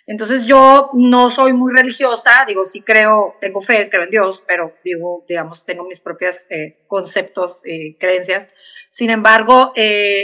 Entonces 0.07 0.45
yo 0.45 0.89
no 0.93 1.29
soy 1.29 1.53
muy 1.53 1.73
religiosa, 1.73 2.45
digo, 2.47 2.63
sí 2.65 2.81
creo, 2.81 3.35
tengo 3.41 3.61
fe, 3.61 3.89
creo 3.89 4.03
en 4.03 4.09
Dios, 4.09 4.43
pero 4.47 4.73
digo, 4.83 5.25
digamos, 5.27 5.65
tengo 5.65 5.85
mis 5.85 5.99
propios 5.99 6.47
eh, 6.49 6.83
conceptos, 6.87 7.65
eh, 7.65 7.97
creencias. 7.99 8.51
Sin 8.89 9.09
embargo, 9.09 9.73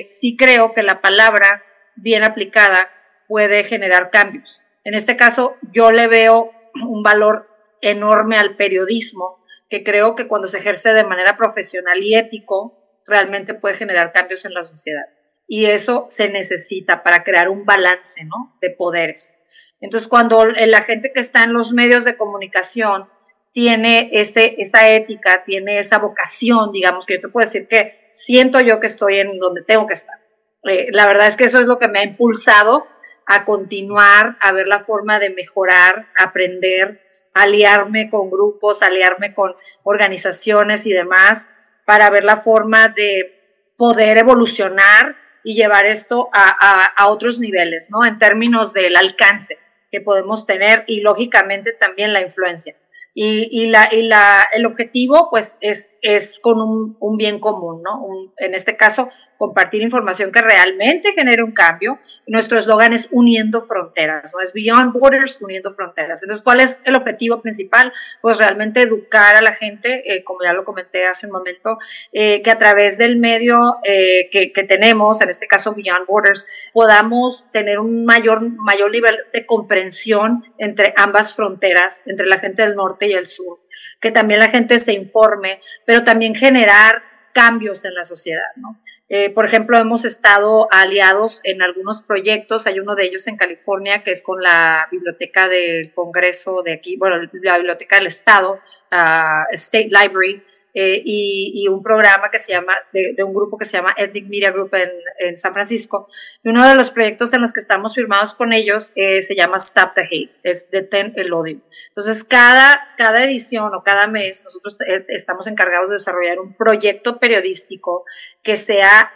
sí 0.10 0.38
creo 0.38 0.74
que 0.74 0.84
la 0.84 1.02
palabra 1.02 1.64
bien 1.96 2.24
aplicada 2.24 2.88
puede 3.30 3.64
generar 3.64 4.10
cambios. 4.10 4.64
En 4.84 4.96
este 4.96 5.16
caso, 5.16 5.56
yo 5.72 5.92
le 5.92 6.08
veo 6.08 6.52
un 6.86 7.04
valor 7.04 7.48
enorme 7.80 8.38
al 8.38 8.58
periodismo, 8.58 9.46
que 9.70 9.84
creo 9.84 10.16
que 10.16 10.28
cuando 10.28 10.48
se 10.48 10.58
ejerce 10.58 10.94
de 10.94 11.04
manera 11.04 11.38
profesional 11.38 12.04
y 12.04 12.16
ético, 12.16 12.76
realmente 13.06 13.54
puede 13.54 13.76
generar 13.76 14.12
cambios 14.12 14.44
en 14.46 14.54
la 14.56 14.64
sociedad. 14.64 15.06
Y 15.48 15.66
eso 15.66 16.08
se 16.10 16.30
necesita 16.30 17.04
para 17.04 17.24
crear 17.24 17.50
un 17.50 17.66
balance 17.66 18.26
¿no? 18.26 18.58
de 18.62 18.72
poderes. 18.72 19.38
Entonces, 19.80 20.08
cuando 20.08 20.46
la 20.46 20.84
gente 20.84 21.12
que 21.14 21.20
está 21.20 21.44
en 21.44 21.54
los 21.54 21.72
medios 21.72 22.04
de 22.04 22.18
comunicación 22.18 23.08
tiene 23.54 24.10
ese, 24.12 24.56
esa 24.58 24.90
ética, 24.90 25.44
tiene 25.44 25.80
esa 25.80 26.00
vocación, 26.00 26.72
digamos, 26.72 27.06
que 27.06 27.16
yo 27.16 27.22
te 27.22 27.28
puedo 27.30 27.46
decir 27.46 27.68
que 27.68 27.94
siento 28.12 28.60
yo 28.60 28.80
que 28.80 28.88
estoy 28.88 29.20
en 29.20 29.38
donde 29.38 29.64
tengo 29.64 29.86
que 29.88 29.94
estar. 29.94 30.18
Eh, 30.64 30.88
la 30.92 31.06
verdad 31.06 31.28
es 31.28 31.38
que 31.38 31.46
eso 31.46 31.60
es 31.60 31.68
lo 31.68 31.80
que 31.80 31.88
me 31.88 32.00
ha 32.00 32.04
impulsado 32.04 32.88
a 33.32 33.46
continuar, 33.46 34.38
a 34.42 34.52
ver 34.52 34.68
la 34.68 34.80
forma 34.80 35.20
de 35.20 35.30
mejorar, 35.30 36.08
aprender, 36.18 37.06
aliarme 37.36 38.10
con 38.10 38.32
grupos, 38.32 38.82
aliarme 38.82 39.36
con 39.36 39.54
organizaciones 39.84 40.88
y 40.88 40.94
demás, 40.94 41.52
para 41.86 42.10
ver 42.10 42.24
la 42.24 42.38
forma 42.38 42.88
de 42.88 43.72
poder 43.78 44.18
evolucionar 44.18 45.16
y 45.44 45.54
llevar 45.54 45.86
esto 45.86 46.30
a, 46.34 47.08
otros 47.08 47.40
niveles, 47.40 47.92
¿no? 47.92 48.04
En 48.04 48.18
términos 48.18 48.74
del 48.74 48.96
alcance 48.96 49.60
que 49.92 50.02
podemos 50.02 50.48
tener 50.48 50.84
y 50.88 51.02
lógicamente 51.02 51.74
también 51.74 52.14
la 52.14 52.22
influencia. 52.22 52.76
Y, 53.14 53.68
la, 53.68 53.90
y 53.92 54.04
la, 54.04 54.48
el 54.54 54.66
objetivo, 54.66 55.30
pues, 55.30 55.60
es, 55.62 55.98
es 56.02 56.40
con 56.40 56.62
un, 56.62 57.18
bien 57.18 57.40
común, 57.40 57.84
¿no? 57.84 58.02
en 58.38 58.54
este 58.54 58.78
caso, 58.78 59.10
compartir 59.40 59.82
información 59.82 60.34
que 60.34 60.42
realmente 60.42 61.14
genere 61.14 61.42
un 61.42 61.54
cambio. 61.54 61.98
Nuestro 62.28 62.60
eslogan 62.60 62.92
es 62.92 63.08
uniendo 63.10 63.62
fronteras, 63.62 64.34
¿no? 64.36 64.42
Es 64.42 64.52
Beyond 64.52 64.92
Borders, 64.92 65.42
uniendo 65.42 65.72
fronteras. 65.72 66.22
Entonces, 66.22 66.44
¿cuál 66.44 66.60
es 66.60 66.82
el 66.84 66.96
objetivo 66.96 67.42
principal? 67.42 67.94
Pues 68.22 68.38
realmente 68.38 68.82
educar 68.82 69.38
a 69.38 69.42
la 69.42 69.54
gente, 69.54 70.04
eh, 70.06 70.26
como 70.26 70.44
ya 70.44 70.52
lo 70.52 70.66
comenté 70.66 71.06
hace 71.08 71.28
un 71.28 71.32
momento, 71.32 71.78
eh, 72.12 72.42
que 72.42 72.52
a 72.52 72.58
través 72.58 72.98
del 72.98 73.16
medio 73.16 73.78
eh, 73.86 74.30
que, 74.30 74.52
que, 74.52 74.64
tenemos, 74.64 75.22
en 75.22 75.30
este 75.30 75.48
caso 75.48 75.74
Beyond 75.74 76.06
Borders, 76.06 76.46
podamos 76.74 77.50
tener 77.54 77.80
un 77.80 78.04
mayor, 78.06 78.42
mayor 78.66 78.92
nivel 78.92 79.20
de 79.32 79.46
comprensión 79.46 80.44
entre 80.58 80.94
ambas 80.98 81.34
fronteras, 81.34 82.04
entre 82.08 82.28
la 82.28 82.40
gente 82.40 82.64
del 82.64 82.76
norte 82.76 83.08
y 83.08 83.14
el 83.14 83.28
sur, 83.28 83.60
que 84.02 84.12
también 84.12 84.42
la 84.42 84.50
gente 84.50 84.80
se 84.80 84.92
informe, 84.92 85.62
pero 85.86 86.04
también 86.04 86.36
generar 86.36 87.04
cambios 87.32 87.86
en 87.86 87.94
la 87.94 88.04
sociedad, 88.04 88.52
¿no? 88.58 88.82
Eh, 89.12 89.32
por 89.32 89.46
ejemplo, 89.46 89.76
hemos 89.80 90.06
estado 90.06 90.68
aliados 90.72 91.42
en 91.44 91.64
algunos 91.64 92.02
proyectos. 92.02 92.68
Hay 92.68 92.80
uno 92.80 92.94
de 92.96 93.06
ellos 93.06 93.28
en 93.28 93.38
California 93.38 94.04
que 94.04 94.12
es 94.12 94.22
con 94.22 94.40
la 94.42 94.88
Biblioteca 94.92 95.48
del 95.48 95.92
Congreso 95.94 96.62
de 96.64 96.74
aquí, 96.74 96.96
bueno, 96.96 97.16
la 97.42 97.58
Biblioteca 97.58 97.96
del 97.96 98.06
Estado, 98.06 98.60
uh, 98.92 99.52
State 99.52 99.90
Library, 99.90 100.44
eh, 100.82 101.02
y, 101.04 101.68
un 101.68 101.84
programa 101.84 102.32
que 102.32 102.40
se 102.40 102.54
llama, 102.54 102.74
de, 102.94 103.22
un 103.22 103.34
grupo 103.34 103.58
que 103.58 103.66
se 103.66 103.76
llama 103.76 103.94
Ethnic 103.98 104.30
Media 104.30 104.50
Group 104.52 104.72
en, 105.20 105.36
San 105.36 105.52
Francisco. 105.52 106.08
Y 106.42 106.50
uno 106.50 106.66
de 106.66 106.76
los 106.76 106.90
proyectos 106.90 107.34
en 107.34 107.42
los 107.42 107.52
que 107.52 107.60
estamos 107.60 107.96
firmados 107.96 108.34
con 108.34 108.54
ellos 108.54 108.94
eh, 108.96 109.22
se 109.22 109.36
llama 109.36 109.58
Stop 109.58 109.94
the 109.96 110.04
Hate, 110.04 110.32
es 110.44 110.72
Detén 110.72 111.12
el 111.18 111.34
Odio. 111.34 111.60
Entonces, 111.90 112.24
cada, 112.24 112.80
cada 112.98 113.26
edición 113.26 113.74
o 113.76 113.84
cada 113.84 114.08
mes 114.08 114.46
nosotros 114.46 114.78
eh, 114.88 115.06
estamos 115.10 115.48
encargados 115.48 115.90
de 115.90 115.96
desarrollar 115.96 116.40
un 116.40 116.56
proyecto 116.56 117.20
periodístico 117.20 118.06
que 118.42 118.56
sea... 118.56 119.12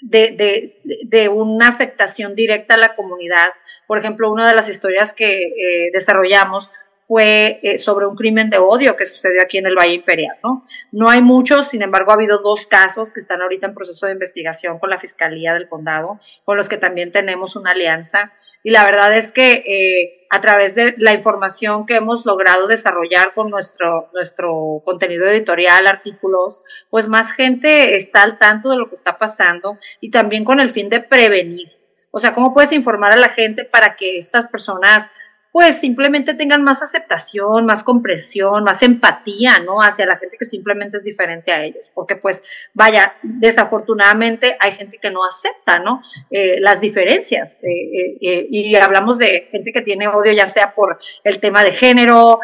De, 0.00 0.30
de, 0.30 0.80
de, 1.06 1.28
una 1.28 1.66
afectación 1.66 2.36
directa 2.36 2.74
a 2.74 2.78
la 2.78 2.94
comunidad. 2.94 3.48
Por 3.88 3.98
ejemplo, 3.98 4.30
una 4.30 4.46
de 4.46 4.54
las 4.54 4.68
historias 4.68 5.12
que 5.12 5.90
desarrollamos 5.92 6.70
fue 7.08 7.58
eh, 7.62 7.78
sobre 7.78 8.06
un 8.06 8.14
crimen 8.14 8.50
de 8.50 8.58
odio 8.58 8.94
que 8.94 9.06
sucedió 9.06 9.40
aquí 9.42 9.56
en 9.56 9.66
el 9.66 9.74
Valle 9.74 9.94
Imperial, 9.94 10.36
¿no? 10.44 10.66
No 10.92 11.08
hay 11.08 11.22
muchos, 11.22 11.68
sin 11.68 11.80
embargo, 11.80 12.10
ha 12.10 12.14
habido 12.14 12.38
dos 12.42 12.66
casos 12.66 13.14
que 13.14 13.20
están 13.20 13.40
ahorita 13.40 13.66
en 13.66 13.74
proceso 13.74 14.04
de 14.04 14.12
investigación 14.12 14.78
con 14.78 14.90
la 14.90 14.98
Fiscalía 14.98 15.54
del 15.54 15.68
Condado, 15.68 16.20
con 16.44 16.58
los 16.58 16.68
que 16.68 16.76
también 16.76 17.10
tenemos 17.10 17.56
una 17.56 17.70
alianza. 17.70 18.30
Y 18.62 18.72
la 18.72 18.84
verdad 18.84 19.16
es 19.16 19.32
que 19.32 19.52
eh, 19.52 20.17
a 20.30 20.40
través 20.40 20.74
de 20.74 20.94
la 20.98 21.14
información 21.14 21.86
que 21.86 21.96
hemos 21.96 22.26
logrado 22.26 22.66
desarrollar 22.66 23.34
con 23.34 23.50
nuestro, 23.50 24.10
nuestro 24.12 24.82
contenido 24.84 25.26
editorial, 25.26 25.86
artículos, 25.86 26.62
pues 26.90 27.08
más 27.08 27.32
gente 27.32 27.96
está 27.96 28.22
al 28.22 28.38
tanto 28.38 28.70
de 28.70 28.76
lo 28.76 28.88
que 28.88 28.94
está 28.94 29.18
pasando 29.18 29.78
y 30.00 30.10
también 30.10 30.44
con 30.44 30.60
el 30.60 30.70
fin 30.70 30.90
de 30.90 31.00
prevenir. 31.00 31.72
O 32.10 32.18
sea, 32.18 32.34
¿cómo 32.34 32.54
puedes 32.54 32.72
informar 32.72 33.12
a 33.12 33.18
la 33.18 33.28
gente 33.28 33.64
para 33.64 33.96
que 33.96 34.18
estas 34.18 34.48
personas 34.48 35.10
pues 35.52 35.80
simplemente 35.80 36.34
tengan 36.34 36.62
más 36.62 36.82
aceptación, 36.82 37.66
más 37.66 37.82
comprensión, 37.82 38.64
más 38.64 38.82
empatía, 38.82 39.58
¿no? 39.58 39.80
Hacia 39.80 40.06
la 40.06 40.18
gente 40.18 40.36
que 40.38 40.44
simplemente 40.44 40.98
es 40.98 41.04
diferente 41.04 41.52
a 41.52 41.64
ellos, 41.64 41.90
porque 41.94 42.16
pues 42.16 42.44
vaya, 42.74 43.14
desafortunadamente 43.22 44.56
hay 44.60 44.72
gente 44.72 44.98
que 44.98 45.10
no 45.10 45.24
acepta, 45.24 45.78
¿no? 45.78 46.02
Eh, 46.30 46.60
las 46.60 46.80
diferencias 46.80 47.62
eh, 47.64 48.16
eh, 48.20 48.46
y 48.50 48.74
hablamos 48.76 49.18
de 49.18 49.48
gente 49.50 49.72
que 49.72 49.80
tiene 49.80 50.08
odio 50.08 50.32
ya 50.32 50.46
sea 50.46 50.74
por 50.74 50.98
el 51.24 51.40
tema 51.40 51.64
de 51.64 51.72
género, 51.72 52.38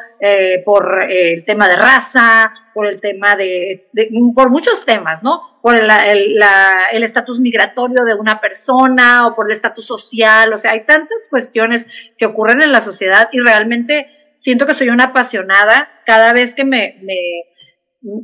por 0.64 1.02
el 1.08 1.44
tema 1.44 1.68
de 1.68 1.76
raza, 1.76 2.52
por 2.74 2.86
el 2.86 3.00
tema 3.00 3.36
de, 3.36 3.76
por 4.34 4.50
muchos 4.50 4.84
temas, 4.84 5.22
¿no? 5.22 5.40
Por 5.62 5.76
el 5.76 7.02
estatus 7.02 7.40
migratorio 7.40 8.04
de 8.04 8.14
una 8.14 8.40
persona 8.40 9.26
o 9.26 9.34
por 9.34 9.46
el 9.46 9.52
estatus 9.52 9.86
social, 9.86 10.52
o 10.52 10.56
sea, 10.56 10.72
hay 10.72 10.84
tantas 10.84 11.28
cuestiones 11.30 11.86
que 12.18 12.26
ocurren 12.26 12.62
en 12.62 12.72
la 12.72 12.80
sociedad 12.80 13.28
y 13.32 13.40
realmente 13.40 14.08
siento 14.34 14.66
que 14.66 14.74
soy 14.74 14.88
una 14.88 15.04
apasionada 15.04 15.88
cada 16.04 16.32
vez 16.32 16.54
que 16.54 16.64
me, 16.64 17.00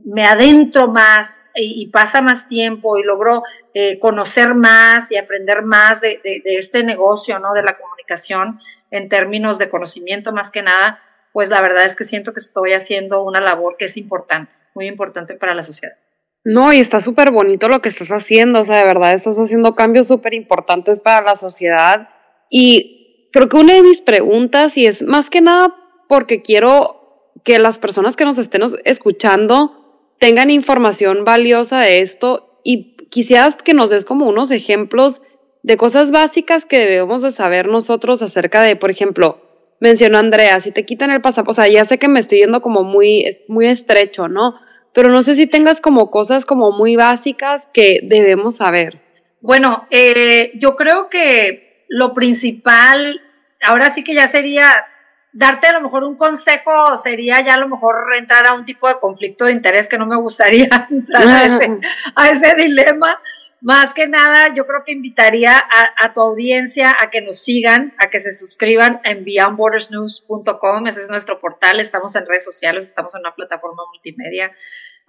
me, 0.05 0.27
adentro 0.27 0.89
más 0.89 1.45
y, 1.55 1.89
pasa 1.89 2.21
más 2.21 2.49
tiempo 2.49 2.99
y 2.99 3.05
logro 3.05 3.45
eh, 3.73 3.99
conocer 3.99 4.55
más 4.55 5.11
y 5.13 5.17
aprender 5.17 5.63
más 5.63 6.01
de, 6.01 6.21
de, 6.23 6.43
de 6.45 6.57
este 6.57 6.83
negocio, 6.83 7.39
¿no? 7.39 7.55
De 7.55 7.63
la 7.63 7.79
comunicación 7.79 8.59
en 8.91 9.09
términos 9.09 9.59
de 9.59 9.69
conocimiento 9.69 10.33
más 10.33 10.51
que 10.51 10.63
nada, 10.63 10.99
pues 11.33 11.49
la 11.49 11.61
verdad 11.61 11.85
es 11.85 11.97
que 11.97 12.05
siento 12.05 12.33
que 12.33 12.41
estoy 12.41 12.73
haciendo 12.73 13.23
una 13.23 13.41
labor 13.41 13.77
que 13.79 13.87
es 13.87 13.97
importante, 13.97 14.53
muy 14.75 14.87
importante 14.87 15.35
para 15.35 15.55
la 15.55 15.63
sociedad. 15.63 15.97
No, 16.45 16.73
y 16.73 16.81
está 16.81 17.01
súper 17.01 17.31
bonito 17.31 17.69
lo 17.69 17.81
que 17.81 17.91
estás 17.91 18.09
haciendo, 18.09 18.63
o 18.63 18.65
sea, 18.65 18.79
de 18.79 18.85
verdad 18.85 19.15
estás 19.15 19.37
haciendo 19.37 19.75
cambios 19.75 20.07
súper 20.07 20.33
importantes 20.33 21.01
para 21.01 21.25
la 21.25 21.37
sociedad. 21.37 22.09
Y 22.49 23.29
creo 23.33 23.49
que 23.49 23.57
una 23.59 23.75
de 23.75 23.83
mis 23.83 24.01
preguntas, 24.01 24.77
y 24.77 24.87
es 24.87 25.03
más 25.03 25.29
que 25.29 25.43
nada 25.43 25.75
porque 26.09 26.43
quiero 26.43 27.33
que 27.45 27.59
las 27.59 27.79
personas 27.79 28.17
que 28.17 28.25
nos 28.25 28.39
estén 28.39 28.63
escuchando 28.85 30.15
tengan 30.19 30.51
información 30.51 31.25
valiosa 31.25 31.81
de 31.81 32.01
esto 32.01 32.61
y 32.65 32.97
quisieras 33.11 33.57
que 33.57 33.75
nos 33.75 33.91
des 33.91 34.05
como 34.05 34.27
unos 34.27 34.51
ejemplos 34.51 35.23
de 35.63 35.77
cosas 35.77 36.11
básicas 36.11 36.65
que 36.65 36.79
debemos 36.79 37.23
de 37.23 37.31
saber 37.31 37.69
nosotros 37.69 38.23
acerca 38.23 38.63
de, 38.63 38.77
por 38.77 38.91
ejemplo, 38.91 39.50
mencionó 39.81 40.19
Andrea, 40.19 40.61
si 40.61 40.71
te 40.71 40.85
quitan 40.85 41.11
el 41.11 41.21
pasaporte, 41.21 41.61
o 41.61 41.65
sea, 41.65 41.73
ya 41.73 41.85
sé 41.85 41.99
que 41.99 42.09
me 42.09 42.21
estoy 42.21 42.41
yendo 42.41 42.61
como 42.61 42.85
muy, 42.85 43.25
muy 43.49 43.67
estrecho, 43.67 44.29
¿no? 44.29 44.55
Pero 44.93 45.11
no 45.11 45.23
sé 45.23 45.35
si 45.35 45.47
tengas 45.47 45.81
como 45.81 46.11
cosas 46.11 46.45
como 46.45 46.73
muy 46.73 46.97
básicas 46.97 47.69
que 47.73 48.01
debemos 48.03 48.57
saber. 48.57 49.01
Bueno, 49.41 49.87
eh, 49.91 50.53
yo 50.57 50.77
creo 50.77 51.09
que 51.09 51.85
lo 51.89 52.13
principal, 52.13 53.21
ahora 53.63 53.89
sí 53.91 54.05
que 54.05 54.15
ya 54.15 54.29
sería 54.29 54.85
darte 55.33 55.69
a 55.69 55.73
lo 55.73 55.81
mejor 55.81 56.05
un 56.05 56.17
consejo, 56.17 56.97
sería 56.97 57.45
ya 57.45 57.55
a 57.55 57.59
lo 57.59 57.69
mejor 57.69 57.95
entrar 58.19 58.47
a 58.47 58.55
un 58.55 58.65
tipo 58.65 58.89
de 58.89 58.99
conflicto 58.99 59.45
de 59.45 59.53
interés 59.53 59.89
que 59.89 59.99
no 59.99 60.07
me 60.07 60.17
gustaría 60.17 60.69
entrar 60.91 61.27
a 61.27 61.45
ese, 61.47 61.79
a 62.15 62.31
ese 62.31 62.55
dilema 62.55 63.21
más 63.61 63.93
que 63.93 64.09
nada, 64.09 64.55
yo 64.55 64.67
creo 64.67 64.85
que 64.85 64.93
invitaría 64.93 65.63
a, 65.99 66.13
tu 66.15 66.21
audiencia 66.21 66.97
a 66.99 67.11
que 67.11 67.21
nos 67.21 67.41
sigan, 67.41 67.95
a 67.99 68.09
que 68.09 68.19
se 68.19 68.33
suscriban 68.33 69.01
en 69.05 69.25
beyondbordersnews.com. 69.25 70.87
Ese 70.87 71.01
es 71.01 71.11
nuestro 71.11 71.39
portal. 71.39 71.79
Estamos 71.79 72.17
en 72.17 72.27
redes 72.27 72.45
sociales, 72.45 72.87
estamos 72.87 73.15
en 73.15 73.21
una 73.21 73.35
plataforma 73.35 73.83
multimedia. 73.93 74.53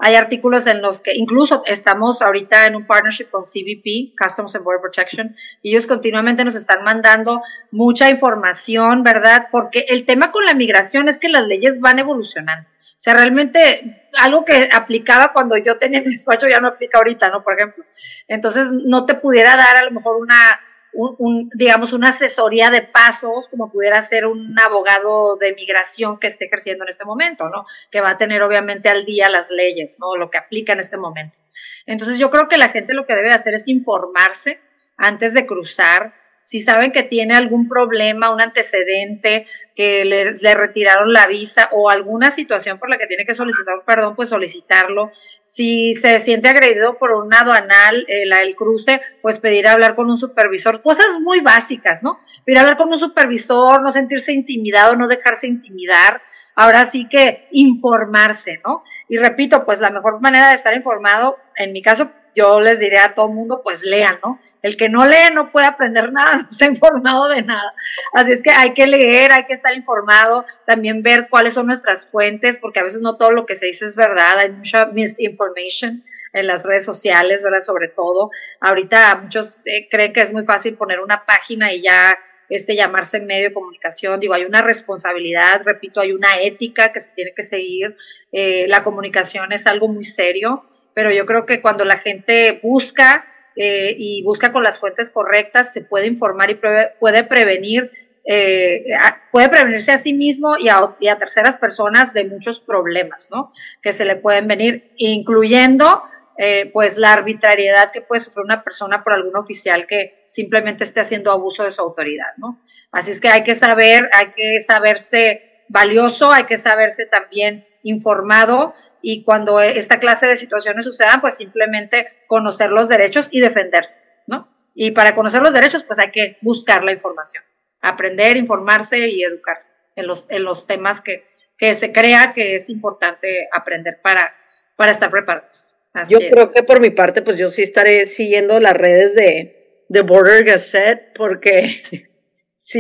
Hay 0.04 0.16
artículos 0.16 0.66
en 0.68 0.82
los 0.82 1.02
que 1.02 1.14
incluso 1.16 1.64
estamos 1.66 2.22
ahorita 2.22 2.66
en 2.66 2.76
un 2.76 2.88
partnership 2.88 3.30
con 3.30 3.44
CBP, 3.44 4.16
Customs 4.20 4.56
and 4.56 4.66
Border 4.66 4.82
Protection, 4.82 5.36
y 5.62 5.70
ellos 5.70 5.86
continuamente 5.86 6.44
nos 6.44 6.56
están 6.56 6.84
mandando 6.84 7.42
mucha 7.70 8.10
información, 8.10 9.04
¿verdad? 9.04 9.48
Porque 9.52 9.86
el 9.90 10.06
tema 10.06 10.32
con 10.32 10.44
la 10.46 10.56
migración 10.56 11.08
es 11.08 11.20
que 11.20 11.30
las 11.30 11.46
leyes 11.46 11.80
van 11.82 12.00
evolucionando. 12.00 12.68
Sea, 13.02 13.16
realmente 13.16 14.10
algo 14.16 14.46
que 14.46 14.70
aplicaba 14.72 15.34
cuando 15.34 15.58
yo 15.58 15.80
tenía 15.80 16.02
mi 16.02 16.12
despacho 16.12 16.48
ya 16.48 16.60
no 16.60 16.68
aplica 16.68 17.00
ahorita, 17.00 17.30
¿no? 17.30 17.44
Por 17.44 17.56
ejemplo. 17.56 17.84
Entonces, 18.28 18.70
no 18.72 19.08
te 19.08 19.16
pudiera 19.16 19.58
dar 19.58 19.76
a 19.76 19.86
lo 19.86 19.90
mejor 19.90 20.18
una, 20.18 20.60
un, 20.94 21.50
digamos, 21.56 21.94
una 21.94 22.10
asesoría 22.10 22.70
de 22.70 22.84
pasos 22.84 23.48
como 23.48 23.72
pudiera 23.72 24.00
ser 24.04 24.28
un 24.28 24.56
abogado 24.60 25.36
de 25.38 25.56
migración 25.56 26.20
que 26.20 26.28
esté 26.28 26.46
ejerciendo 26.46 26.84
en 26.84 26.90
este 26.90 27.04
momento, 27.04 27.50
¿no? 27.50 27.66
Que 27.90 28.02
va 28.02 28.12
a 28.12 28.18
tener 28.20 28.44
obviamente 28.44 28.88
al 28.88 29.04
día 29.04 29.30
las 29.30 29.50
leyes, 29.50 29.98
¿no? 30.00 30.16
Lo 30.16 30.30
que 30.30 30.38
aplica 30.38 30.74
en 30.74 30.82
este 30.82 30.98
momento. 30.98 31.40
Entonces, 31.88 32.20
yo 32.20 32.30
creo 32.30 32.48
que 32.48 32.60
la 32.60 32.70
gente 32.70 32.94
lo 32.94 33.08
que 33.08 33.16
debe 33.16 33.32
hacer 33.32 33.56
es 33.56 33.68
informarse 33.68 34.62
antes 34.96 35.34
de 35.34 35.48
cruzar, 35.48 36.14
si 36.52 36.60
saben 36.60 36.92
que 36.92 37.04
tiene 37.04 37.34
algún 37.34 37.70
problema, 37.70 38.30
un 38.30 38.42
antecedente, 38.42 39.46
que 39.74 40.04
le, 40.04 40.54
retiraron 40.54 41.14
la 41.14 41.26
visa 41.26 41.70
o 41.72 41.90
alguna 41.90 42.30
situación 42.30 42.78
por 42.78 42.90
la 42.90 42.98
que 42.98 43.08
tiene 43.08 43.26
que 43.26 43.34
solicitar 43.34 43.76
perdón, 43.86 44.18
pues 44.18 44.28
solicitarlo. 44.28 45.14
Si 45.46 45.96
se 45.96 46.20
siente 46.20 46.50
agredido 46.50 46.98
por 46.98 47.12
un 47.12 47.34
aduanal, 47.34 48.04
eh, 48.10 48.26
la, 48.26 48.42
el 48.42 48.58
cruce, 48.58 49.00
pues 49.22 49.40
pedir 49.40 49.66
hablar 49.66 49.96
con 49.96 50.10
un 50.10 50.18
supervisor. 50.18 50.82
Cosas 50.82 51.22
muy 51.22 51.40
básicas, 51.40 52.04
¿no? 52.04 52.20
Pedir 52.44 52.60
hablar 52.60 52.76
con 52.76 52.90
un 52.90 53.00
supervisor, 53.00 53.82
no 53.82 53.90
sentirse 53.90 54.34
intimidado, 54.34 54.98
no 54.98 55.08
dejarse 55.08 55.48
intimidar. 55.48 56.22
Ahora 56.54 56.84
sí 56.84 57.08
que 57.08 57.48
informarse, 57.52 58.60
¿no? 58.66 58.84
Y 59.08 59.20
repito, 59.20 59.64
pues 59.64 59.80
la 59.80 59.90
mejor 59.90 60.20
manera 60.20 60.50
de 60.50 60.56
estar 60.56 60.76
informado, 60.76 61.38
en 61.56 61.72
mi 61.72 61.82
caso, 61.82 62.12
yo 62.36 62.62
les 62.62 62.80
diré 62.80 63.00
a 63.00 63.14
todo 63.14 63.28
mundo, 63.30 63.62
pues 63.64 63.84
lean, 63.84 64.20
¿no? 64.24 64.40
El 64.62 64.78
que 64.78 64.90
no 64.90 65.06
lee 65.06 65.34
no 65.34 65.52
puede 65.52 65.66
aprender 65.66 66.12
nada, 66.12 66.38
no 66.38 66.48
está 66.48 66.66
informado 66.66 67.28
de 67.28 67.42
nada. 67.42 67.74
Así 68.14 68.32
es 68.32 68.44
que 68.44 68.52
hay 68.52 68.74
que 68.74 68.88
leer, 68.88 69.32
hay 69.32 69.46
que 69.46 69.54
estar 69.54 69.74
informado, 69.76 70.46
también 70.66 71.04
ver 71.04 71.28
cuáles 71.30 71.54
son 71.54 71.68
nuestras 71.68 72.08
fuentes, 72.08 72.58
porque 72.58 72.80
a 72.80 72.84
veces 72.84 73.02
no 73.02 73.18
todo 73.18 73.32
lo 73.32 73.46
que 73.46 73.56
se 73.56 73.68
dice 73.68 73.86
es 73.86 73.96
verdad, 73.96 74.38
hay 74.38 74.52
mucha 74.52 74.86
misinformation 74.88 76.04
en 76.34 76.48
las 76.48 76.66
redes 76.66 76.86
sociales, 76.86 77.44
¿verdad? 77.44 77.60
Sobre 77.60 77.88
todo, 77.88 78.32
ahorita 78.60 79.16
muchos 79.22 79.62
eh, 79.66 79.88
creen 79.90 80.14
que 80.14 80.22
es 80.22 80.32
muy 80.32 80.44
fácil 80.44 80.76
poner 80.76 81.00
una 81.00 81.26
página 81.26 81.74
y 81.74 81.82
ya 81.82 82.18
este, 82.52 82.76
llamarse 82.76 83.22
medio 83.22 83.50
de 83.50 83.54
comunicación. 83.54 84.20
Digo, 84.20 84.34
hay 84.34 84.44
una 84.44 84.62
responsabilidad, 84.62 85.62
repito, 85.64 86.02
hay 86.02 86.12
una 86.12 86.42
ética 86.42 86.92
que 86.92 87.00
se 87.00 87.14
tiene 87.14 87.32
que 87.34 87.44
seguir. 87.44 87.96
Eh, 88.32 88.66
la 88.68 88.84
comunicación 88.84 89.52
es 89.54 89.68
algo 89.68 89.88
muy 89.88 90.04
serio 90.04 90.66
pero 90.94 91.12
yo 91.12 91.26
creo 91.26 91.46
que 91.46 91.62
cuando 91.62 91.86
la 91.86 91.98
gente 91.98 92.60
busca 92.64 93.26
eh, 93.56 93.96
y 93.98 94.24
busca 94.24 94.52
con 94.52 94.64
las 94.64 94.80
fuentes 94.80 95.12
correctas, 95.12 95.74
se 95.74 95.82
puede 95.82 96.08
informar 96.08 96.50
y 96.52 96.60
puede 97.00 97.24
prevenir, 97.24 97.92
eh, 98.26 98.86
puede 99.32 99.50
prevenirse 99.50 99.92
a 99.92 99.98
sí 99.98 100.14
mismo 100.14 100.56
y 100.58 100.70
a, 100.70 101.18
terceras 101.18 101.58
personas 101.58 102.14
de 102.14 102.26
muchos 102.26 102.62
problemas, 102.62 103.30
¿no? 103.32 103.52
Que 103.82 103.94
se 103.94 104.06
le 104.06 104.16
pueden 104.16 104.48
venir, 104.48 104.94
incluyendo 104.98 106.04
eh, 106.38 106.70
pues 106.72 106.98
la 106.98 107.14
arbitrariedad 107.14 107.92
que 107.92 108.02
puede 108.02 108.22
sufrir 108.22 108.46
una 108.46 108.64
persona 108.64 109.04
por 109.04 109.14
algún 109.14 109.36
oficial 109.36 109.86
que 109.86 110.24
simplemente 110.26 110.84
esté 110.84 111.02
haciendo 111.02 111.32
abuso 111.32 111.64
de 111.64 111.72
su 111.72 111.82
autoridad, 111.82 112.34
¿no? 112.38 112.62
Así 112.92 113.12
es 113.12 113.22
que 113.22 113.30
hay 113.30 113.44
que 113.44 113.56
saber, 113.56 114.10
hay 114.14 114.32
que 114.34 114.62
saberse 114.62 115.66
valioso, 115.68 116.32
hay 116.32 116.46
que 116.46 116.58
saberse 116.58 117.06
también 117.06 117.66
informado 117.84 118.74
y 119.02 119.24
cuando 119.24 119.62
esta 119.62 120.00
clase 120.00 120.28
de 120.28 120.36
situaciones 120.36 120.86
sucedan, 120.86 121.22
pues 121.22 121.36
simplemente 121.36 122.08
conocer 122.28 122.72
los 122.72 122.88
derechos 122.88 123.30
y 123.32 123.40
defenderse, 123.40 124.02
¿no? 124.28 124.48
Y 124.74 124.92
para 124.92 125.16
conocer 125.16 125.42
los 125.42 125.54
derechos, 125.54 125.84
pues 125.84 126.00
hay 126.00 126.12
que 126.12 126.38
buscar 126.42 126.84
la 126.84 126.92
información, 126.92 127.44
aprender, 127.82 128.38
informarse 128.38 129.10
y 129.10 129.24
educarse 129.24 129.74
en 129.96 130.08
los, 130.08 130.30
en 130.30 130.44
los 130.44 130.68
temas 130.68 131.02
que, 131.02 131.26
que 131.58 131.74
se 131.74 131.92
crea 131.92 132.34
que 132.34 132.56
es 132.56 132.70
importante 132.70 133.48
aprender 133.52 134.00
para, 134.02 134.34
para 134.76 134.92
estar 134.92 135.10
preparados. 135.10 135.74
Yo 136.10 136.20
creo 136.20 136.52
que 136.54 136.64
por 136.64 136.80
mi 136.80 136.90
parte, 136.90 137.22
pues 137.22 137.38
yo 137.38 137.50
sí 137.50 137.64
estaré 137.64 138.08
siguiendo 138.08 138.60
las 138.60 138.74
redes 138.74 139.14
de, 139.14 139.84
de 139.90 140.02
Border 140.02 140.46
Gazette, 140.46 141.14
porque 141.16 141.80
sí, 141.82 142.06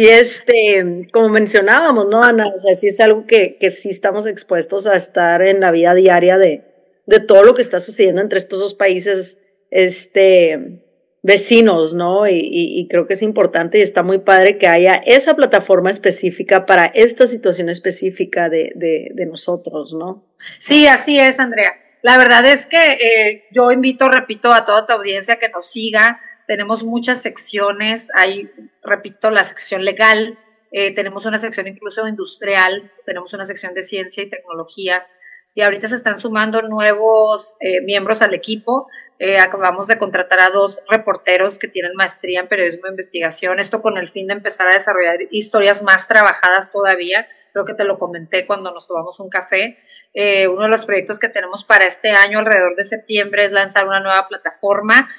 este, 0.07 1.07
como 1.11 1.29
mencionábamos, 1.29 2.07
¿no, 2.07 2.23
Ana? 2.23 2.51
O 2.53 2.59
sea, 2.59 2.75
sí 2.75 2.87
es 2.87 2.99
algo 2.99 3.25
que, 3.25 3.57
que 3.57 3.71
sí 3.71 3.89
estamos 3.89 4.27
expuestos 4.27 4.85
a 4.85 4.95
estar 4.95 5.41
en 5.41 5.59
la 5.59 5.71
vida 5.71 5.95
diaria 5.95 6.37
de, 6.37 6.63
de 7.07 7.19
todo 7.19 7.43
lo 7.43 7.55
que 7.55 7.63
está 7.63 7.79
sucediendo 7.79 8.21
entre 8.21 8.37
estos 8.37 8.59
dos 8.59 8.75
países, 8.75 9.39
este, 9.71 10.83
vecinos, 11.23 11.93
¿no? 11.93 12.27
Y, 12.27 12.87
creo 12.89 13.05
que 13.05 13.13
es 13.13 13.21
importante 13.21 13.77
y 13.77 13.81
está 13.81 14.01
muy 14.01 14.19
padre 14.19 14.57
que 14.57 14.67
haya 14.67 14.95
esa 14.95 15.35
plataforma 15.35 15.91
específica 15.91 16.65
para 16.65 16.85
esta 16.85 17.27
situación 17.27 17.69
específica 17.69 18.49
de, 18.49 18.71
de, 18.75 19.25
nosotros, 19.27 19.93
¿no? 19.93 20.25
Sí, 20.57 20.87
así 20.87 21.19
es, 21.19 21.39
Andrea. 21.39 21.73
La 22.01 22.17
verdad 22.17 22.45
es 22.45 22.65
que 22.65 22.77
eh, 22.77 23.43
yo 23.51 23.71
invito, 23.71 24.09
repito, 24.09 24.51
a 24.51 24.65
toda 24.65 24.85
tu 24.85 24.93
audiencia 24.93 25.37
que 25.37 25.49
nos 25.49 25.69
siga. 25.69 26.19
Tenemos 26.47 26.83
muchas 26.83 27.21
secciones, 27.21 28.09
hay, 28.15 28.49
repito, 28.83 29.29
la 29.29 29.43
sección 29.43 29.85
legal, 29.85 30.39
eh, 30.71 30.93
tenemos 30.93 31.25
una 31.25 31.37
sección 31.37 31.67
incluso 31.67 32.07
industrial, 32.07 32.91
tenemos 33.05 33.33
una 33.33 33.45
sección 33.45 33.73
de 33.73 33.83
ciencia 33.83 34.23
y 34.23 34.29
tecnología, 34.29 35.05
y 35.53 35.61
ahorita 35.61 35.87
se 35.87 35.95
están 35.95 36.17
sumando 36.17 36.61
nuevos 36.61 37.57
eh, 37.59 37.81
miembros 37.81 38.21
al 38.21 38.33
equipo. 38.33 38.87
Eh, 39.19 39.37
acabamos 39.37 39.85
de 39.87 39.97
contratar 39.97 40.39
a 40.39 40.49
dos 40.49 40.81
reporteros 40.89 41.59
que 41.59 41.67
tienen 41.67 41.91
maestría 41.95 42.39
en 42.39 42.47
periodismo 42.47 42.85
de 42.85 42.91
investigación, 42.91 43.59
esto 43.59 43.81
con 43.81 43.97
el 43.97 44.07
fin 44.07 44.27
de 44.27 44.33
empezar 44.33 44.67
a 44.69 44.73
desarrollar 44.73 45.17
historias 45.29 45.83
más 45.83 46.07
trabajadas 46.07 46.71
todavía. 46.71 47.27
Creo 47.53 47.65
que 47.65 47.73
te 47.73 47.83
lo 47.83 47.97
comenté 47.99 48.47
cuando 48.47 48.71
nos 48.71 48.87
tomamos 48.87 49.19
un 49.19 49.29
café. 49.29 49.77
Eh, 50.13 50.47
uno 50.47 50.63
de 50.63 50.69
los 50.69 50.85
proyectos 50.85 51.19
que 51.19 51.29
tenemos 51.29 51.65
para 51.65 51.85
este 51.85 52.11
año, 52.11 52.39
alrededor 52.39 52.75
de 52.75 52.83
septiembre, 52.83 53.43
es 53.43 53.51
lanzar 53.51 53.85
una 53.85 53.99
nueva 53.99 54.27
plataforma, 54.27 55.09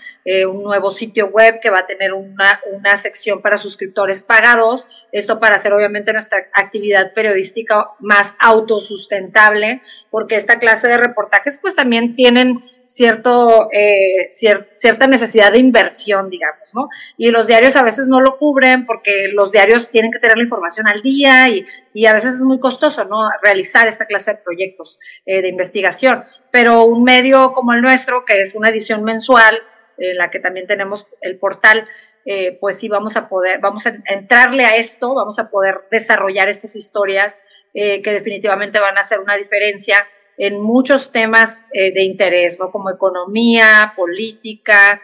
un 0.49 0.63
nuevo 0.63 0.91
sitio 0.91 1.27
web 1.27 1.59
que 1.61 1.69
va 1.71 1.81
a 1.81 1.87
tener 1.87 2.13
una, 2.13 2.61
una 2.73 2.97
sección 2.97 3.43
para 3.43 3.57
suscriptores 3.57 4.23
pagados. 4.23 5.09
Esto 5.13 5.41
para 5.41 5.57
hacer 5.57 5.73
obviamente 5.73 6.13
nuestra 6.13 6.49
actividad 6.55 7.13
periodística 7.13 7.91
más 7.99 8.37
autosustentable 8.39 9.83
porque 10.23 10.37
esta 10.37 10.61
clase 10.61 10.87
de 10.87 10.99
reportajes 10.99 11.59
pues 11.59 11.75
también 11.75 12.15
tienen 12.15 12.63
cierto, 12.85 13.69
eh, 13.73 14.29
cierta 14.31 15.09
necesidad 15.09 15.51
de 15.51 15.59
inversión, 15.59 16.31
digamos, 16.31 16.73
¿no? 16.77 16.89
Y 17.17 17.33
los 17.33 17.49
diarios 17.49 17.75
a 17.75 17.83
veces 17.83 18.07
no 18.07 18.21
lo 18.21 18.39
cubren 18.39 18.87
porque 18.87 19.27
los 19.33 19.51
diarios 19.51 19.91
tienen 19.91 20.13
que 20.13 20.21
tener 20.21 20.37
la 20.37 20.45
información 20.45 20.87
al 20.87 21.03
día 21.03 21.49
y, 21.49 21.67
y 21.93 22.07
a 22.07 22.13
veces 22.13 22.35
es 22.35 22.45
muy 22.45 22.61
costoso, 22.61 23.05
¿no? 23.05 23.29
Realizar 23.43 23.89
esta 23.89 24.07
clase 24.07 24.35
de 24.35 24.39
proyectos 24.45 25.01
eh, 25.27 25.43
de 25.43 25.49
investigación. 25.49 26.23
Pero 26.53 26.85
un 26.85 27.03
medio 27.03 27.53
como 27.53 27.73
el 27.73 27.83
nuestro, 27.83 28.25
que 28.25 28.43
es 28.43 28.55
una 28.55 28.69
edición 28.69 29.03
mensual, 29.03 29.59
en 29.99 30.17
la 30.17 30.31
que 30.31 30.39
también 30.39 30.67
tenemos 30.67 31.07
el 31.21 31.39
portal, 31.39 31.87
eh, 32.25 32.57
pues 32.61 32.79
sí 32.79 32.89
vamos 32.89 33.17
a 33.17 33.29
poder, 33.29 33.61
vamos 33.61 33.87
a 33.87 33.95
entrarle 34.07 34.65
a 34.65 34.77
esto, 34.77 35.15
vamos 35.15 35.39
a 35.39 35.51
poder 35.51 35.81
desarrollar 35.91 36.49
estas 36.49 36.77
historias 36.77 37.43
eh, 37.75 38.03
que 38.03 38.13
definitivamente 38.13 38.81
van 38.81 38.97
a 38.97 39.01
hacer 39.01 39.19
una 39.19 39.37
diferencia 39.37 40.07
en 40.39 40.61
muchos 40.61 41.13
temas 41.13 41.67
eh, 41.73 41.93
de 41.93 42.05
interés, 42.05 42.59
¿no? 42.59 42.71
como 42.71 42.91
economía, 42.91 43.93
política, 43.97 45.01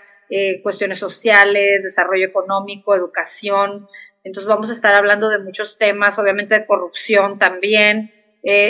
cuestiones 0.63 0.99
sociales, 0.99 1.83
desarrollo 1.83 2.27
económico, 2.27 2.95
educación. 2.95 3.89
Entonces 4.25 4.47
vamos 4.47 4.69
a 4.69 4.75
estar 4.75 4.95
hablando 4.95 5.31
de 5.31 5.39
muchos 5.39 5.79
temas, 5.79 6.19
obviamente 6.19 6.55
de 6.55 6.67
corrupción 6.67 7.39
también, 7.39 8.13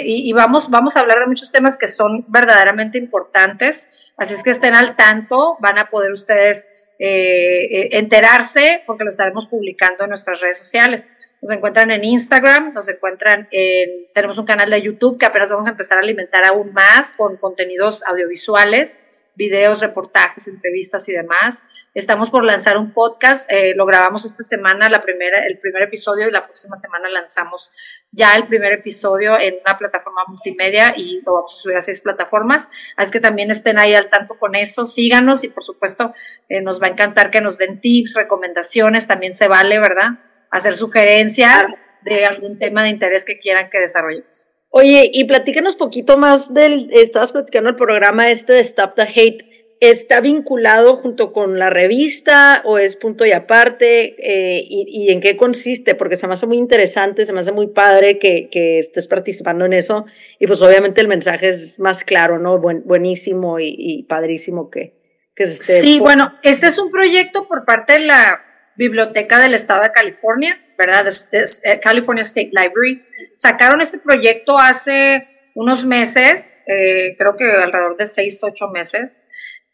y, 0.04 0.28
y, 0.28 0.32
vamos, 0.32 0.70
vamos 0.70 0.96
a 0.96 1.00
hablar 1.00 1.20
de 1.20 1.26
muchos 1.26 1.52
temas 1.52 1.76
que 1.76 1.88
son 1.88 2.24
verdaderamente 2.28 2.98
importantes. 2.98 4.12
Así 4.16 4.34
es 4.34 4.42
que 4.42 4.50
estén 4.50 4.74
al 4.74 4.96
tanto, 4.96 5.56
van 5.60 5.78
a 5.78 5.88
poder 5.88 6.12
ustedes 6.12 6.68
enterarse 7.00 8.82
porque 8.86 9.04
lo 9.04 9.10
estaremos 9.10 9.46
publicando 9.46 10.02
en 10.02 10.10
nuestras 10.10 10.40
redes 10.40 10.58
sociales. 10.58 11.10
Nos 11.40 11.52
encuentran 11.52 11.92
en 11.92 12.02
Instagram, 12.02 12.74
nos 12.74 12.88
encuentran 12.88 13.46
en, 13.52 14.08
tenemos 14.12 14.38
un 14.38 14.46
canal 14.46 14.70
de 14.70 14.82
YouTube 14.82 15.18
que 15.18 15.26
apenas 15.26 15.50
vamos 15.50 15.68
a 15.68 15.70
empezar 15.70 15.98
a 15.98 16.00
alimentar 16.00 16.44
aún 16.44 16.72
más 16.72 17.14
con 17.14 17.36
contenidos 17.36 18.02
audiovisuales, 18.04 19.02
videos, 19.38 19.80
reportajes, 19.80 20.48
entrevistas 20.48 21.08
y 21.08 21.12
demás. 21.12 21.64
Estamos 21.94 22.28
por 22.28 22.44
lanzar 22.44 22.76
un 22.76 22.92
podcast, 22.92 23.50
eh, 23.50 23.72
lo 23.74 23.86
grabamos 23.86 24.26
esta 24.26 24.42
semana, 24.42 24.90
la 24.90 25.00
primera, 25.00 25.46
el 25.46 25.58
primer 25.58 25.84
episodio 25.84 26.28
y 26.28 26.30
la 26.30 26.44
próxima 26.44 26.76
semana 26.76 27.08
lanzamos 27.08 27.72
ya 28.10 28.34
el 28.34 28.46
primer 28.46 28.72
episodio 28.72 29.38
en 29.40 29.54
una 29.64 29.78
plataforma 29.78 30.24
multimedia 30.28 30.92
y 30.94 31.22
lo 31.24 31.34
vamos 31.34 31.54
a 31.54 31.62
subir 31.62 31.76
a 31.76 31.80
seis 31.80 32.02
plataformas. 32.02 32.68
Así 32.96 33.12
que 33.12 33.20
también 33.20 33.50
estén 33.50 33.78
ahí 33.78 33.94
al 33.94 34.10
tanto 34.10 34.38
con 34.38 34.54
eso, 34.54 34.84
síganos 34.84 35.42
y 35.44 35.48
por 35.48 35.62
supuesto 35.62 36.12
eh, 36.50 36.60
nos 36.60 36.82
va 36.82 36.88
a 36.88 36.90
encantar 36.90 37.30
que 37.30 37.40
nos 37.40 37.56
den 37.56 37.80
tips, 37.80 38.14
recomendaciones, 38.14 39.06
también 39.06 39.32
se 39.34 39.48
vale, 39.48 39.78
¿verdad? 39.78 40.18
hacer 40.50 40.76
sugerencias 40.76 41.74
de 42.02 42.26
algún 42.26 42.58
tema 42.58 42.82
de 42.82 42.90
interés 42.90 43.24
que 43.24 43.38
quieran 43.38 43.70
que 43.70 43.78
desarrollemos. 43.78 44.48
Oye, 44.78 45.10
y 45.12 45.24
platícanos 45.24 45.74
poquito 45.74 46.18
más 46.18 46.54
del, 46.54 46.88
estabas 46.92 47.32
platicando 47.32 47.68
el 47.68 47.74
programa 47.74 48.30
este 48.30 48.52
de 48.52 48.60
Stop 48.60 48.94
the 48.94 49.02
Hate, 49.02 49.44
¿está 49.80 50.20
vinculado 50.20 50.98
junto 50.98 51.32
con 51.32 51.58
la 51.58 51.68
revista 51.68 52.62
o 52.64 52.78
es 52.78 52.94
punto 52.94 53.26
y 53.26 53.32
aparte? 53.32 54.14
Eh, 54.18 54.64
y, 54.68 55.10
en 55.10 55.20
qué 55.20 55.36
consiste? 55.36 55.96
Porque 55.96 56.16
se 56.16 56.28
me 56.28 56.34
hace 56.34 56.46
muy 56.46 56.58
interesante, 56.58 57.26
se 57.26 57.32
me 57.32 57.40
hace 57.40 57.50
muy 57.50 57.66
padre 57.66 58.20
que, 58.20 58.50
que 58.52 58.78
estés 58.78 59.08
participando 59.08 59.64
en 59.64 59.72
eso 59.72 60.06
y 60.38 60.46
pues 60.46 60.62
obviamente 60.62 61.00
el 61.00 61.08
mensaje 61.08 61.48
es 61.48 61.80
más 61.80 62.04
claro, 62.04 62.38
¿no? 62.38 62.58
Buen, 62.58 62.84
buenísimo 62.84 63.58
y, 63.58 63.74
y 63.76 64.04
padrísimo 64.04 64.70
que, 64.70 64.94
que 65.34 65.48
se 65.48 65.54
esté... 65.54 65.80
Sí, 65.80 65.98
bueno, 65.98 66.34
este 66.44 66.68
es 66.68 66.78
un 66.78 66.92
proyecto 66.92 67.48
por 67.48 67.64
parte 67.64 67.94
de 67.94 68.06
la 68.06 68.44
Biblioteca 68.76 69.40
del 69.40 69.54
Estado 69.54 69.82
de 69.82 69.90
California, 69.90 70.56
¿verdad? 70.78 71.06
Eh, 71.32 71.80
California 71.80 72.22
State 72.22 72.52
Library. 72.52 73.02
Sacaron 73.34 73.80
este 73.80 73.98
proyecto 73.98 74.58
hace 74.58 75.28
unos 75.54 75.84
meses, 75.84 76.62
eh, 76.66 77.16
creo 77.18 77.36
que 77.36 77.44
alrededor 77.44 77.96
de 77.96 78.06
seis, 78.06 78.40
ocho 78.44 78.68
meses, 78.68 79.24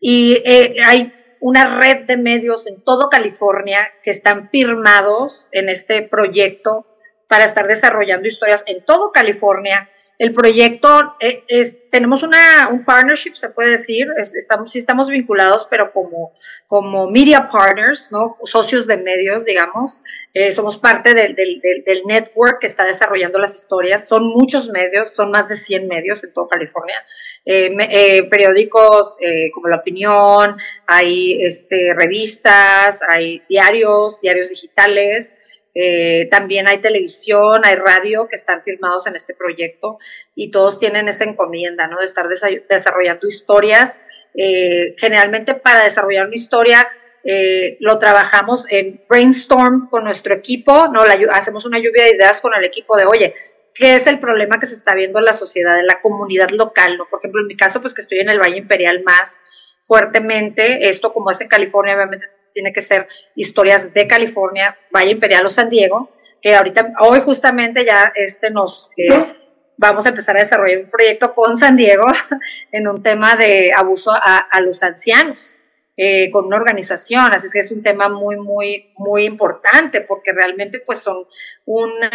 y 0.00 0.42
eh, 0.46 0.76
hay 0.82 1.12
una 1.40 1.78
red 1.78 2.06
de 2.06 2.16
medios 2.16 2.66
en 2.66 2.82
todo 2.82 3.10
California 3.10 3.86
que 4.02 4.10
están 4.10 4.48
firmados 4.48 5.50
en 5.52 5.68
este 5.68 6.00
proyecto 6.00 6.86
para 7.28 7.44
estar 7.44 7.66
desarrollando 7.66 8.26
historias 8.26 8.64
en 8.66 8.82
todo 8.84 9.12
California 9.12 9.90
el 10.18 10.32
proyecto 10.32 11.16
eh, 11.18 11.42
es, 11.48 11.90
tenemos 11.90 12.22
una, 12.22 12.68
un 12.70 12.84
partnership, 12.84 13.34
se 13.34 13.48
puede 13.48 13.70
decir, 13.70 14.06
estamos, 14.16 14.70
sí 14.70 14.78
estamos 14.78 15.08
vinculados, 15.08 15.66
pero 15.68 15.92
como, 15.92 16.32
como 16.68 17.10
media 17.10 17.48
partners, 17.48 18.12
¿no? 18.12 18.36
Socios 18.44 18.86
de 18.86 18.96
medios, 18.96 19.44
digamos. 19.44 20.02
Eh, 20.32 20.52
somos 20.52 20.78
parte 20.78 21.14
del, 21.14 21.34
del, 21.34 21.60
del, 21.84 22.02
network 22.06 22.60
que 22.60 22.66
está 22.66 22.84
desarrollando 22.84 23.38
las 23.38 23.56
historias. 23.56 24.06
Son 24.06 24.24
muchos 24.24 24.70
medios, 24.70 25.12
son 25.14 25.30
más 25.32 25.48
de 25.48 25.56
100 25.56 25.88
medios 25.88 26.22
en 26.22 26.32
toda 26.32 26.48
California. 26.48 27.04
Eh, 27.44 28.22
periódicos 28.30 29.18
como 29.52 29.68
La 29.68 29.76
Opinión, 29.76 30.56
hay 30.86 31.42
este, 31.44 31.92
revistas, 31.94 33.02
hay 33.08 33.42
diarios, 33.48 34.20
diarios 34.20 34.48
digitales. 34.48 35.53
Eh, 35.74 36.28
también 36.30 36.68
hay 36.68 36.78
televisión, 36.78 37.60
hay 37.64 37.74
radio 37.74 38.28
que 38.28 38.36
están 38.36 38.62
firmados 38.62 39.06
en 39.06 39.16
este 39.16 39.34
proyecto 39.34 39.98
y 40.34 40.50
todos 40.50 40.78
tienen 40.78 41.08
esa 41.08 41.24
encomienda, 41.24 41.88
¿no? 41.88 41.98
De 41.98 42.04
estar 42.04 42.26
desarrollando 42.28 43.26
historias. 43.26 44.00
Eh, 44.34 44.94
generalmente 44.98 45.54
para 45.54 45.82
desarrollar 45.82 46.26
una 46.26 46.36
historia 46.36 46.88
eh, 47.24 47.78
lo 47.80 47.98
trabajamos 47.98 48.66
en 48.70 49.02
brainstorm 49.08 49.88
con 49.88 50.04
nuestro 50.04 50.34
equipo, 50.34 50.88
¿no? 50.88 51.00
hacemos 51.32 51.64
una 51.64 51.78
lluvia 51.78 52.04
de 52.04 52.16
ideas 52.16 52.42
con 52.42 52.52
el 52.54 52.64
equipo 52.64 52.98
de, 52.98 53.06
oye, 53.06 53.32
¿qué 53.72 53.94
es 53.94 54.06
el 54.06 54.18
problema 54.18 54.60
que 54.60 54.66
se 54.66 54.74
está 54.74 54.94
viendo 54.94 55.18
en 55.18 55.24
la 55.24 55.32
sociedad, 55.32 55.78
en 55.78 55.86
la 55.86 56.02
comunidad 56.02 56.50
local, 56.50 56.98
¿no? 56.98 57.06
Por 57.08 57.20
ejemplo, 57.20 57.40
en 57.40 57.46
mi 57.46 57.56
caso, 57.56 57.80
pues 57.80 57.94
que 57.94 58.02
estoy 58.02 58.18
en 58.18 58.28
el 58.28 58.38
Valle 58.38 58.58
Imperial 58.58 59.02
más 59.04 59.40
fuertemente. 59.82 60.86
Esto 60.88 61.14
como 61.14 61.30
es 61.30 61.40
en 61.40 61.48
California, 61.48 61.94
obviamente 61.94 62.26
tiene 62.54 62.72
que 62.72 62.80
ser 62.80 63.06
historias 63.34 63.92
de 63.92 64.06
California, 64.06 64.78
Valle 64.94 65.10
Imperial 65.10 65.44
o 65.44 65.50
San 65.50 65.68
Diego, 65.68 66.10
que 66.40 66.54
ahorita, 66.54 66.94
hoy 67.00 67.20
justamente 67.20 67.84
ya 67.84 68.12
este 68.14 68.50
nos... 68.50 68.90
Eh, 68.96 69.32
vamos 69.76 70.06
a 70.06 70.10
empezar 70.10 70.36
a 70.36 70.38
desarrollar 70.38 70.84
un 70.84 70.90
proyecto 70.90 71.34
con 71.34 71.56
San 71.56 71.76
Diego 71.76 72.04
en 72.72 72.88
un 72.88 73.02
tema 73.02 73.36
de 73.36 73.72
abuso 73.72 74.12
a, 74.12 74.48
los 74.60 74.82
ancianos. 74.82 75.56
Eh, 75.96 76.28
con 76.32 76.46
una 76.46 76.56
organización, 76.56 77.32
así 77.32 77.46
que 77.52 77.60
es 77.60 77.70
un 77.70 77.80
tema 77.80 78.08
muy, 78.08 78.34
muy, 78.34 78.92
muy 78.96 79.26
importante 79.26 80.00
porque 80.00 80.32
realmente 80.32 80.80
pues 80.80 80.98
son, 80.98 81.24
una, 81.66 82.10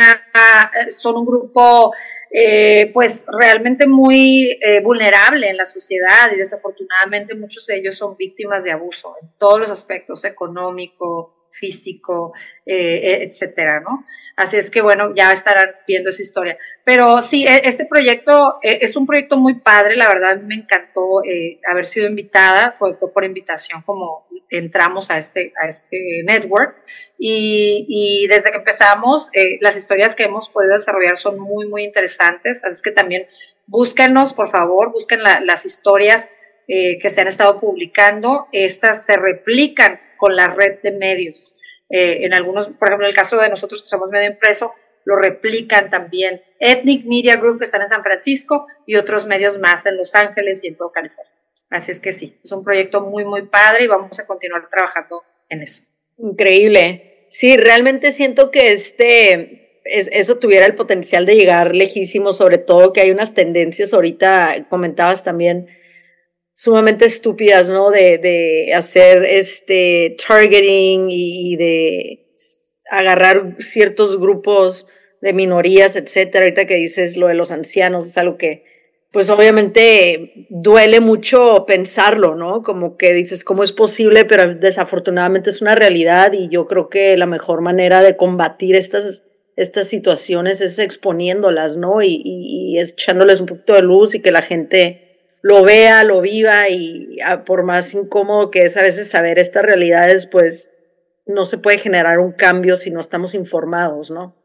son 0.90 1.16
un 1.16 1.26
grupo 1.26 1.94
eh, 2.30 2.92
pues 2.94 3.26
realmente 3.32 3.88
muy 3.88 4.60
eh, 4.62 4.82
vulnerable 4.82 5.50
en 5.50 5.56
la 5.56 5.66
sociedad 5.66 6.30
y 6.30 6.36
desafortunadamente 6.36 7.36
muchos 7.36 7.66
de 7.68 7.78
ellos 7.78 7.96
son 7.96 8.18
víctimas 8.18 8.66
de 8.66 8.74
abuso 8.74 9.16
en 9.22 9.30
todos 9.38 9.62
los 9.62 9.72
aspectos, 9.72 10.26
económico, 10.26 11.39
físico, 11.60 12.34
eh, 12.66 13.20
etcétera, 13.22 13.82
¿no? 13.82 14.06
Así 14.36 14.58
es 14.58 14.72
que, 14.72 14.82
bueno, 14.82 15.14
ya 15.14 15.32
estarán 15.32 15.72
viendo 15.88 16.10
esa 16.10 16.22
historia. 16.22 16.58
Pero 16.84 17.22
sí, 17.22 17.46
e, 17.46 17.62
este 17.66 17.86
proyecto 17.86 18.60
es 18.62 18.96
un 18.96 19.06
proyecto 19.06 19.38
muy 19.38 19.56
padre, 19.56 19.96
la 19.96 20.08
verdad 20.08 20.42
me 20.42 20.56
encantó 20.56 21.22
haber 21.70 21.88
sido 21.88 22.08
invitada, 22.08 22.74
fue, 22.78 22.98
por 22.98 23.24
invitación 23.26 23.82
como 23.82 24.28
entramos 24.50 25.12
a 25.12 25.18
este, 25.18 25.54
a 25.62 25.68
este 25.68 26.24
network 26.24 26.76
y, 27.18 28.26
desde 28.28 28.52
que 28.52 28.58
empezamos, 28.58 29.30
eh, 29.34 29.58
las 29.62 29.78
historias 29.78 30.16
que 30.16 30.24
hemos 30.24 30.50
podido 30.50 30.74
desarrollar 30.74 31.18
son 31.18 31.40
muy, 31.40 31.68
muy 31.68 31.84
interesantes, 31.84 32.64
así 32.64 32.82
que 32.82 32.92
también 32.92 33.28
búsquenos, 33.68 34.34
por 34.34 34.50
favor, 34.50 34.92
busquen 34.92 35.22
las 35.24 35.66
historias 35.66 36.34
eh, 36.68 36.98
que 37.00 37.10
se 37.10 37.22
han 37.22 37.28
estado 37.28 37.60
publicando, 37.60 38.48
estas 38.52 39.06
se 39.06 39.18
replican 39.18 40.00
con 40.20 40.36
la 40.36 40.48
red 40.48 40.80
de 40.84 40.92
medios. 40.92 41.56
Eh, 41.90 42.26
en 42.26 42.34
algunos, 42.34 42.68
por 42.68 42.90
ejemplo, 42.90 43.08
en 43.08 43.10
el 43.10 43.16
caso 43.16 43.38
de 43.38 43.50
nosotros 43.50 43.82
que 43.82 43.88
somos 43.88 44.12
medio 44.12 44.30
impreso, 44.30 44.74
lo 45.06 45.16
replican 45.16 45.90
también 45.90 46.44
Ethnic 46.60 47.06
Media 47.06 47.38
Group 47.38 47.58
que 47.58 47.64
están 47.64 47.82
en 47.82 47.88
San 47.88 48.04
Francisco 48.04 48.68
y 48.86 48.96
otros 48.96 49.26
medios 49.26 49.58
más 49.58 49.86
en 49.86 49.98
Los 49.98 50.14
Ángeles 50.14 50.64
y 50.64 50.68
en 50.68 50.78
todo 50.78 50.92
California. 50.92 51.34
Así 51.70 51.92
es 51.92 52.02
que 52.02 52.14
sí, 52.14 52.40
es 52.44 52.52
un 52.52 52.64
proyecto 52.64 53.02
muy, 53.02 53.26
muy 53.26 53.44
padre 53.44 53.86
y 53.86 53.88
vamos 53.88 54.20
a 54.20 54.28
continuar 54.28 54.70
trabajando 54.70 55.24
en 55.50 55.62
eso. 55.62 55.84
Increíble. 56.18 57.28
Sí, 57.30 57.58
realmente 57.58 58.12
siento 58.12 58.52
que 58.52 58.72
este, 58.74 59.82
eso 59.86 60.38
tuviera 60.38 60.66
el 60.66 60.76
potencial 60.76 61.26
de 61.26 61.36
llegar 61.36 61.76
lejísimo, 61.76 62.34
sobre 62.34 62.58
todo 62.58 62.92
que 62.92 63.02
hay 63.02 63.12
unas 63.12 63.34
tendencias 63.34 63.94
ahorita, 63.94 64.68
comentabas 64.70 65.24
también, 65.24 65.68
sumamente 66.60 67.06
estúpidas, 67.06 67.70
¿no? 67.70 67.90
De, 67.90 68.18
de 68.18 68.74
hacer 68.74 69.24
este 69.24 70.18
targeting 70.28 71.08
y, 71.10 71.56
de 71.56 72.34
agarrar 72.92 73.56
ciertos 73.60 74.20
grupos 74.20 74.86
de 75.22 75.32
minorías, 75.32 75.96
etcétera. 75.96 76.44
Ahorita 76.44 76.66
que 76.66 76.76
dices 76.76 77.16
lo 77.16 77.28
de 77.28 77.36
los 77.36 77.54
ancianos, 77.54 78.08
es 78.08 78.18
algo 78.18 78.38
que 78.38 78.66
pues 79.14 79.30
obviamente 79.30 80.48
duele 80.50 81.00
mucho 81.00 81.64
pensarlo, 81.66 82.36
¿no? 82.36 82.62
Como 82.62 82.98
que 82.98 83.14
dices, 83.14 83.46
¿cómo 83.46 83.64
es 83.64 83.72
posible? 83.72 84.26
Pero 84.26 84.54
desafortunadamente 84.56 85.52
es 85.52 85.62
una 85.62 85.76
realidad 85.76 86.34
y 86.34 86.50
yo 86.50 86.68
creo 86.68 86.90
que 86.90 87.16
la 87.16 87.26
mejor 87.26 87.62
manera 87.62 88.04
de 88.04 88.18
combatir 88.18 88.76
estas, 88.76 89.24
estas 89.56 89.88
situaciones 89.88 90.60
es 90.60 90.78
exponiéndolas, 90.78 91.78
¿no? 91.78 92.02
Y, 92.02 92.22
y, 92.22 92.80
echándoles 92.80 93.40
un 93.40 93.46
poquito 93.46 93.76
de 93.76 93.82
luz 93.82 94.14
y 94.14 94.22
que 94.22 94.32
la 94.32 94.42
gente 94.42 95.09
lo 95.42 95.64
vea, 95.64 96.04
lo 96.04 96.22
viva 96.22 96.70
y 96.70 97.18
ah, 97.24 97.46
por 97.46 97.64
más 97.64 97.94
incómodo 97.94 98.52
que 98.52 98.64
es 98.64 98.78
a 98.78 98.82
veces 98.82 99.10
saber 99.10 99.40
estas 99.40 99.64
realidades, 99.64 100.28
pues 100.28 100.72
no 101.26 101.46
se 101.46 101.58
puede 101.58 101.78
generar 101.78 102.20
un 102.20 102.32
cambio 102.32 102.76
si 102.76 102.92
no 102.92 103.00
estamos 103.00 103.34
informados, 103.34 104.10
¿no? 104.12 104.36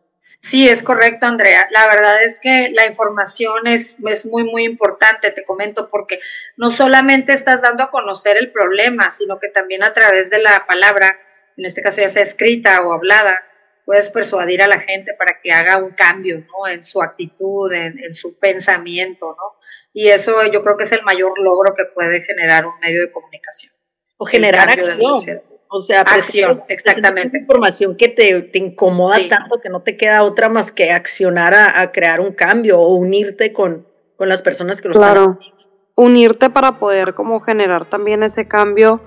Sí, 0.40 0.68
es 0.68 0.83
correcto, 0.83 1.24
Andrea. 1.24 1.66
La 1.70 1.87
verdad 1.87 2.22
es 2.22 2.38
que 2.38 2.68
la 2.74 2.85
información 2.85 3.66
es, 3.66 3.96
es, 4.07 4.26
muy, 4.26 4.44
muy 4.44 4.64
importante, 4.64 5.30
te 5.30 5.42
comento, 5.42 5.88
porque 5.88 6.20
no 6.59 6.68
solamente 6.68 7.33
estás 7.33 7.62
dando 7.62 7.83
a 7.83 7.90
conocer 7.90 8.37
el 8.37 8.52
problema, 8.52 9.09
sino 9.11 9.38
que 9.38 9.48
también 9.48 9.83
a 9.83 9.94
través 9.94 10.28
de 10.28 10.40
la 10.40 10.66
palabra, 10.66 11.18
en 11.57 11.64
este 11.64 11.80
caso 11.80 12.02
ya 12.02 12.09
sea 12.09 12.22
escrita 12.22 12.83
o 12.83 12.92
hablada, 12.92 13.38
puedes 13.85 14.11
persuadir 14.11 14.62
a 14.62 14.68
la 14.68 14.81
gente 14.81 15.14
para 15.14 15.38
que 15.40 15.53
haga 15.53 15.79
un 15.79 15.90
cambio 15.90 16.38
¿no? 16.38 16.68
en 16.68 16.83
su 16.83 17.03
actitud, 17.03 17.73
en, 17.73 18.12
su 18.12 18.38
pensamiento, 18.38 19.37
¿no? 19.38 19.59
Y 19.92 20.09
eso 20.09 20.44
yo 20.53 20.62
creo 20.62 20.77
que 20.77 20.85
es 20.85 20.92
el 20.92 21.03
mayor 21.03 21.38
logro 21.38 21.75
que 21.75 21.85
puede 21.85 22.23
generar 22.23 22.66
un 22.66 22.79
medio 22.81 23.03
de 23.03 23.12
comunicación. 23.12 23.73
O 24.16 24.27
generar 24.27 24.70
acción. 24.70 25.42
O 25.68 25.81
sea, 25.81 26.03
acción, 26.03 26.62
exactamente. 26.68 27.38
Información 27.38 27.97
que 27.97 28.09
te, 28.09 28.42
te 28.42 28.59
incomoda 28.59 29.18
tanto 29.29 29.61
que 29.61 29.68
no 29.68 29.83
te 29.83 29.97
queda 29.97 30.23
otra 30.23 30.49
más 30.49 30.70
que 30.70 30.92
accionar 30.92 31.53
a, 31.55 31.90
crear 31.90 32.20
un 32.20 32.33
cambio 32.33 32.79
o 32.79 32.94
unirte 32.94 33.53
con, 33.53 33.87
con 34.16 34.29
las 34.29 34.40
personas 34.40 34.81
que 34.81 34.88
lo 34.88 34.94
claro. 34.94 35.38
están. 35.40 35.55
Unirte 35.97 36.51
para 36.51 36.79
poder 36.79 37.14
como 37.14 37.40
generar 37.40 37.85
también 37.85 38.23
ese 38.23 38.47
cambio 38.47 39.01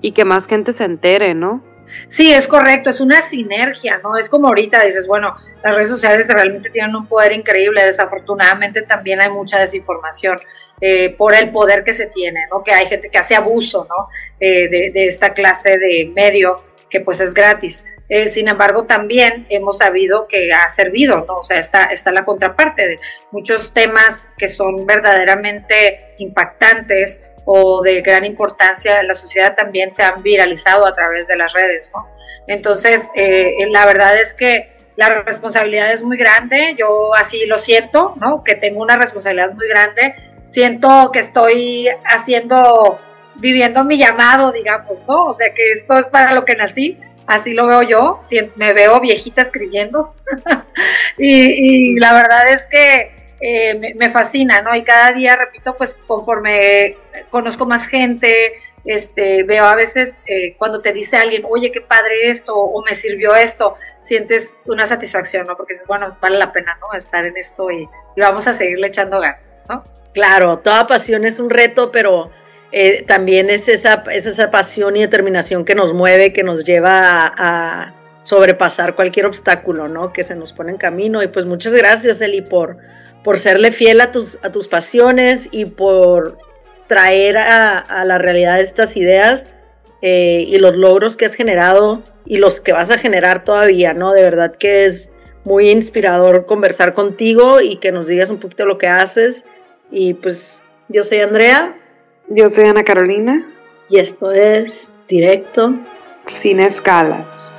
y 0.00 0.12
que 0.12 0.24
más 0.24 0.46
gente 0.46 0.72
se 0.72 0.84
entere, 0.84 1.34
¿no? 1.34 1.62
Sí, 2.06 2.32
es 2.32 2.48
correcto, 2.48 2.90
es 2.90 3.00
una 3.00 3.20
sinergia, 3.22 3.98
¿no? 4.02 4.16
Es 4.16 4.28
como 4.28 4.48
ahorita 4.48 4.82
dices, 4.82 5.06
bueno, 5.06 5.34
las 5.62 5.74
redes 5.74 5.88
sociales 5.88 6.28
realmente 6.28 6.70
tienen 6.70 6.94
un 6.94 7.06
poder 7.06 7.32
increíble, 7.32 7.84
desafortunadamente 7.84 8.82
también 8.82 9.20
hay 9.20 9.30
mucha 9.30 9.58
desinformación 9.58 10.38
eh, 10.80 11.14
por 11.16 11.34
el 11.34 11.50
poder 11.50 11.84
que 11.84 11.92
se 11.92 12.06
tiene, 12.06 12.46
¿no? 12.50 12.62
Que 12.62 12.72
hay 12.72 12.86
gente 12.86 13.08
que 13.10 13.18
hace 13.18 13.36
abuso, 13.36 13.86
¿no? 13.88 14.08
Eh, 14.40 14.68
de, 14.68 14.90
de, 14.92 15.06
esta 15.06 15.32
clase 15.32 15.78
de 15.78 16.10
medio 16.14 16.56
que 16.94 17.00
pues 17.00 17.20
es 17.20 17.34
gratis. 17.34 17.84
Eh, 18.08 18.28
sin 18.28 18.46
embargo, 18.46 18.86
también 18.86 19.46
hemos 19.48 19.78
sabido 19.78 20.28
que 20.28 20.52
ha 20.52 20.68
servido, 20.68 21.24
¿no? 21.26 21.38
O 21.38 21.42
sea, 21.42 21.58
está, 21.58 21.86
está 21.86 22.12
la 22.12 22.24
contraparte 22.24 22.86
de 22.86 23.00
muchos 23.32 23.74
temas 23.74 24.30
que 24.38 24.46
son 24.46 24.86
verdaderamente 24.86 26.14
impactantes 26.18 27.34
o 27.46 27.82
de 27.82 28.00
gran 28.00 28.24
importancia 28.24 29.00
en 29.00 29.08
la 29.08 29.14
sociedad 29.14 29.56
también 29.56 29.92
se 29.92 30.04
han 30.04 30.22
viralizado 30.22 30.86
a 30.86 30.94
través 30.94 31.26
de 31.26 31.36
las 31.36 31.52
redes, 31.52 31.92
¿no? 31.96 32.06
Entonces, 32.46 33.10
eh, 33.16 33.56
la 33.70 33.86
verdad 33.86 34.16
es 34.16 34.36
que 34.36 34.68
la 34.94 35.08
responsabilidad 35.08 35.90
es 35.90 36.04
muy 36.04 36.16
grande, 36.16 36.76
yo 36.78 37.12
así 37.16 37.44
lo 37.46 37.58
siento, 37.58 38.14
¿no? 38.20 38.44
Que 38.44 38.54
tengo 38.54 38.80
una 38.80 38.96
responsabilidad 38.96 39.52
muy 39.52 39.66
grande, 39.66 40.14
siento 40.44 41.10
que 41.12 41.18
estoy 41.18 41.88
haciendo, 42.04 43.00
viviendo 43.36 43.84
mi 43.84 43.98
llamado, 43.98 44.52
digamos, 44.52 45.06
¿no? 45.08 45.26
O 45.26 45.32
sea, 45.32 45.52
que 45.54 45.72
esto 45.72 45.98
es 45.98 46.06
para 46.06 46.32
lo 46.34 46.44
que 46.44 46.54
nací, 46.54 46.96
así 47.26 47.54
lo 47.54 47.66
veo 47.66 47.82
yo, 47.82 48.16
me 48.56 48.72
veo 48.72 49.00
viejita 49.00 49.42
escribiendo 49.42 50.14
y, 51.18 51.98
la 51.98 52.14
verdad 52.14 52.48
es 52.50 52.68
que 52.68 53.12
eh, 53.40 53.94
me, 53.94 54.10
fascina, 54.10 54.62
¿no? 54.62 54.74
Y 54.74 54.82
cada 54.82 55.12
día, 55.12 55.36
repito, 55.36 55.76
pues 55.76 55.98
conforme 56.06 56.96
conozco 57.30 57.66
más 57.66 57.86
gente, 57.86 58.54
este, 58.84 59.42
veo 59.42 59.64
a 59.64 59.74
veces 59.74 60.24
eh, 60.26 60.54
cuando 60.56 60.80
te 60.80 60.92
dice 60.92 61.16
alguien, 61.16 61.42
oye, 61.48 61.72
qué 61.72 61.80
padre 61.80 62.28
esto, 62.28 62.54
o 62.56 62.82
me 62.84 62.94
sirvió 62.94 63.34
esto, 63.34 63.74
sientes 64.00 64.62
una 64.66 64.86
satisfacción, 64.86 65.46
¿no? 65.46 65.56
Porque 65.56 65.74
dices, 65.74 65.86
bueno, 65.86 66.06
vale 66.20 66.38
la 66.38 66.52
pena, 66.52 66.78
¿no? 66.80 66.96
Estar 66.96 67.24
en 67.24 67.36
esto 67.36 67.70
y, 67.70 67.88
y 68.16 68.20
vamos 68.20 68.46
a 68.46 68.52
seguirle 68.52 68.86
echando 68.88 69.20
ganas, 69.20 69.64
¿no? 69.68 69.84
Claro, 70.12 70.60
toda 70.60 70.86
pasión 70.86 71.24
es 71.24 71.40
un 71.40 71.50
reto, 71.50 71.90
pero 71.90 72.30
eh, 72.76 73.04
también 73.06 73.50
es 73.50 73.68
esa, 73.68 74.02
esa 74.10 74.50
pasión 74.50 74.96
y 74.96 75.00
determinación 75.02 75.64
que 75.64 75.76
nos 75.76 75.94
mueve, 75.94 76.32
que 76.32 76.42
nos 76.42 76.64
lleva 76.64 77.22
a, 77.24 77.94
sobrepasar 78.22 78.96
cualquier 78.96 79.26
obstáculo, 79.26 79.86
¿no? 79.86 80.12
Que 80.12 80.24
se 80.24 80.34
nos 80.34 80.52
pone 80.52 80.72
en 80.72 80.76
camino. 80.76 81.22
Y 81.22 81.28
pues 81.28 81.46
muchas 81.46 81.72
gracias, 81.72 82.20
Eli, 82.20 82.40
por, 82.40 82.78
por 83.22 83.38
serle 83.38 83.70
fiel 83.70 84.00
a 84.00 84.10
tus, 84.10 84.40
a 84.42 84.50
tus 84.50 84.66
pasiones 84.66 85.48
y 85.52 85.66
por 85.66 86.36
traer 86.88 87.36
a, 87.36 88.04
la 88.04 88.18
realidad 88.18 88.58
estas 88.58 88.96
ideas 88.96 89.50
eh, 90.02 90.44
y 90.48 90.58
los 90.58 90.74
logros 90.74 91.16
que 91.16 91.26
has 91.26 91.34
generado 91.34 92.02
y 92.26 92.38
los 92.38 92.60
que 92.60 92.72
vas 92.72 92.90
a 92.90 92.98
generar 92.98 93.44
todavía, 93.44 93.94
¿no? 93.94 94.12
De 94.12 94.22
verdad 94.22 94.56
que 94.58 94.86
es 94.86 95.12
muy 95.44 95.70
inspirador 95.70 96.44
conversar 96.44 96.92
contigo 96.92 97.60
y 97.60 97.76
que 97.76 97.92
nos 97.92 98.08
digas 98.08 98.30
un 98.30 98.40
poquito 98.40 98.64
lo 98.66 98.78
que 98.78 98.88
haces. 98.88 99.44
Y 99.92 100.14
pues 100.14 100.64
yo 100.88 101.04
soy 101.04 101.20
Andrea. 101.20 101.76
Yo 102.28 102.48
soy 102.48 102.64
Ana 102.64 102.84
Carolina. 102.84 103.46
Y 103.88 103.98
esto 103.98 104.32
es 104.32 104.92
Directo 105.08 105.74
Sin 106.26 106.58
Escalas. 106.58 107.52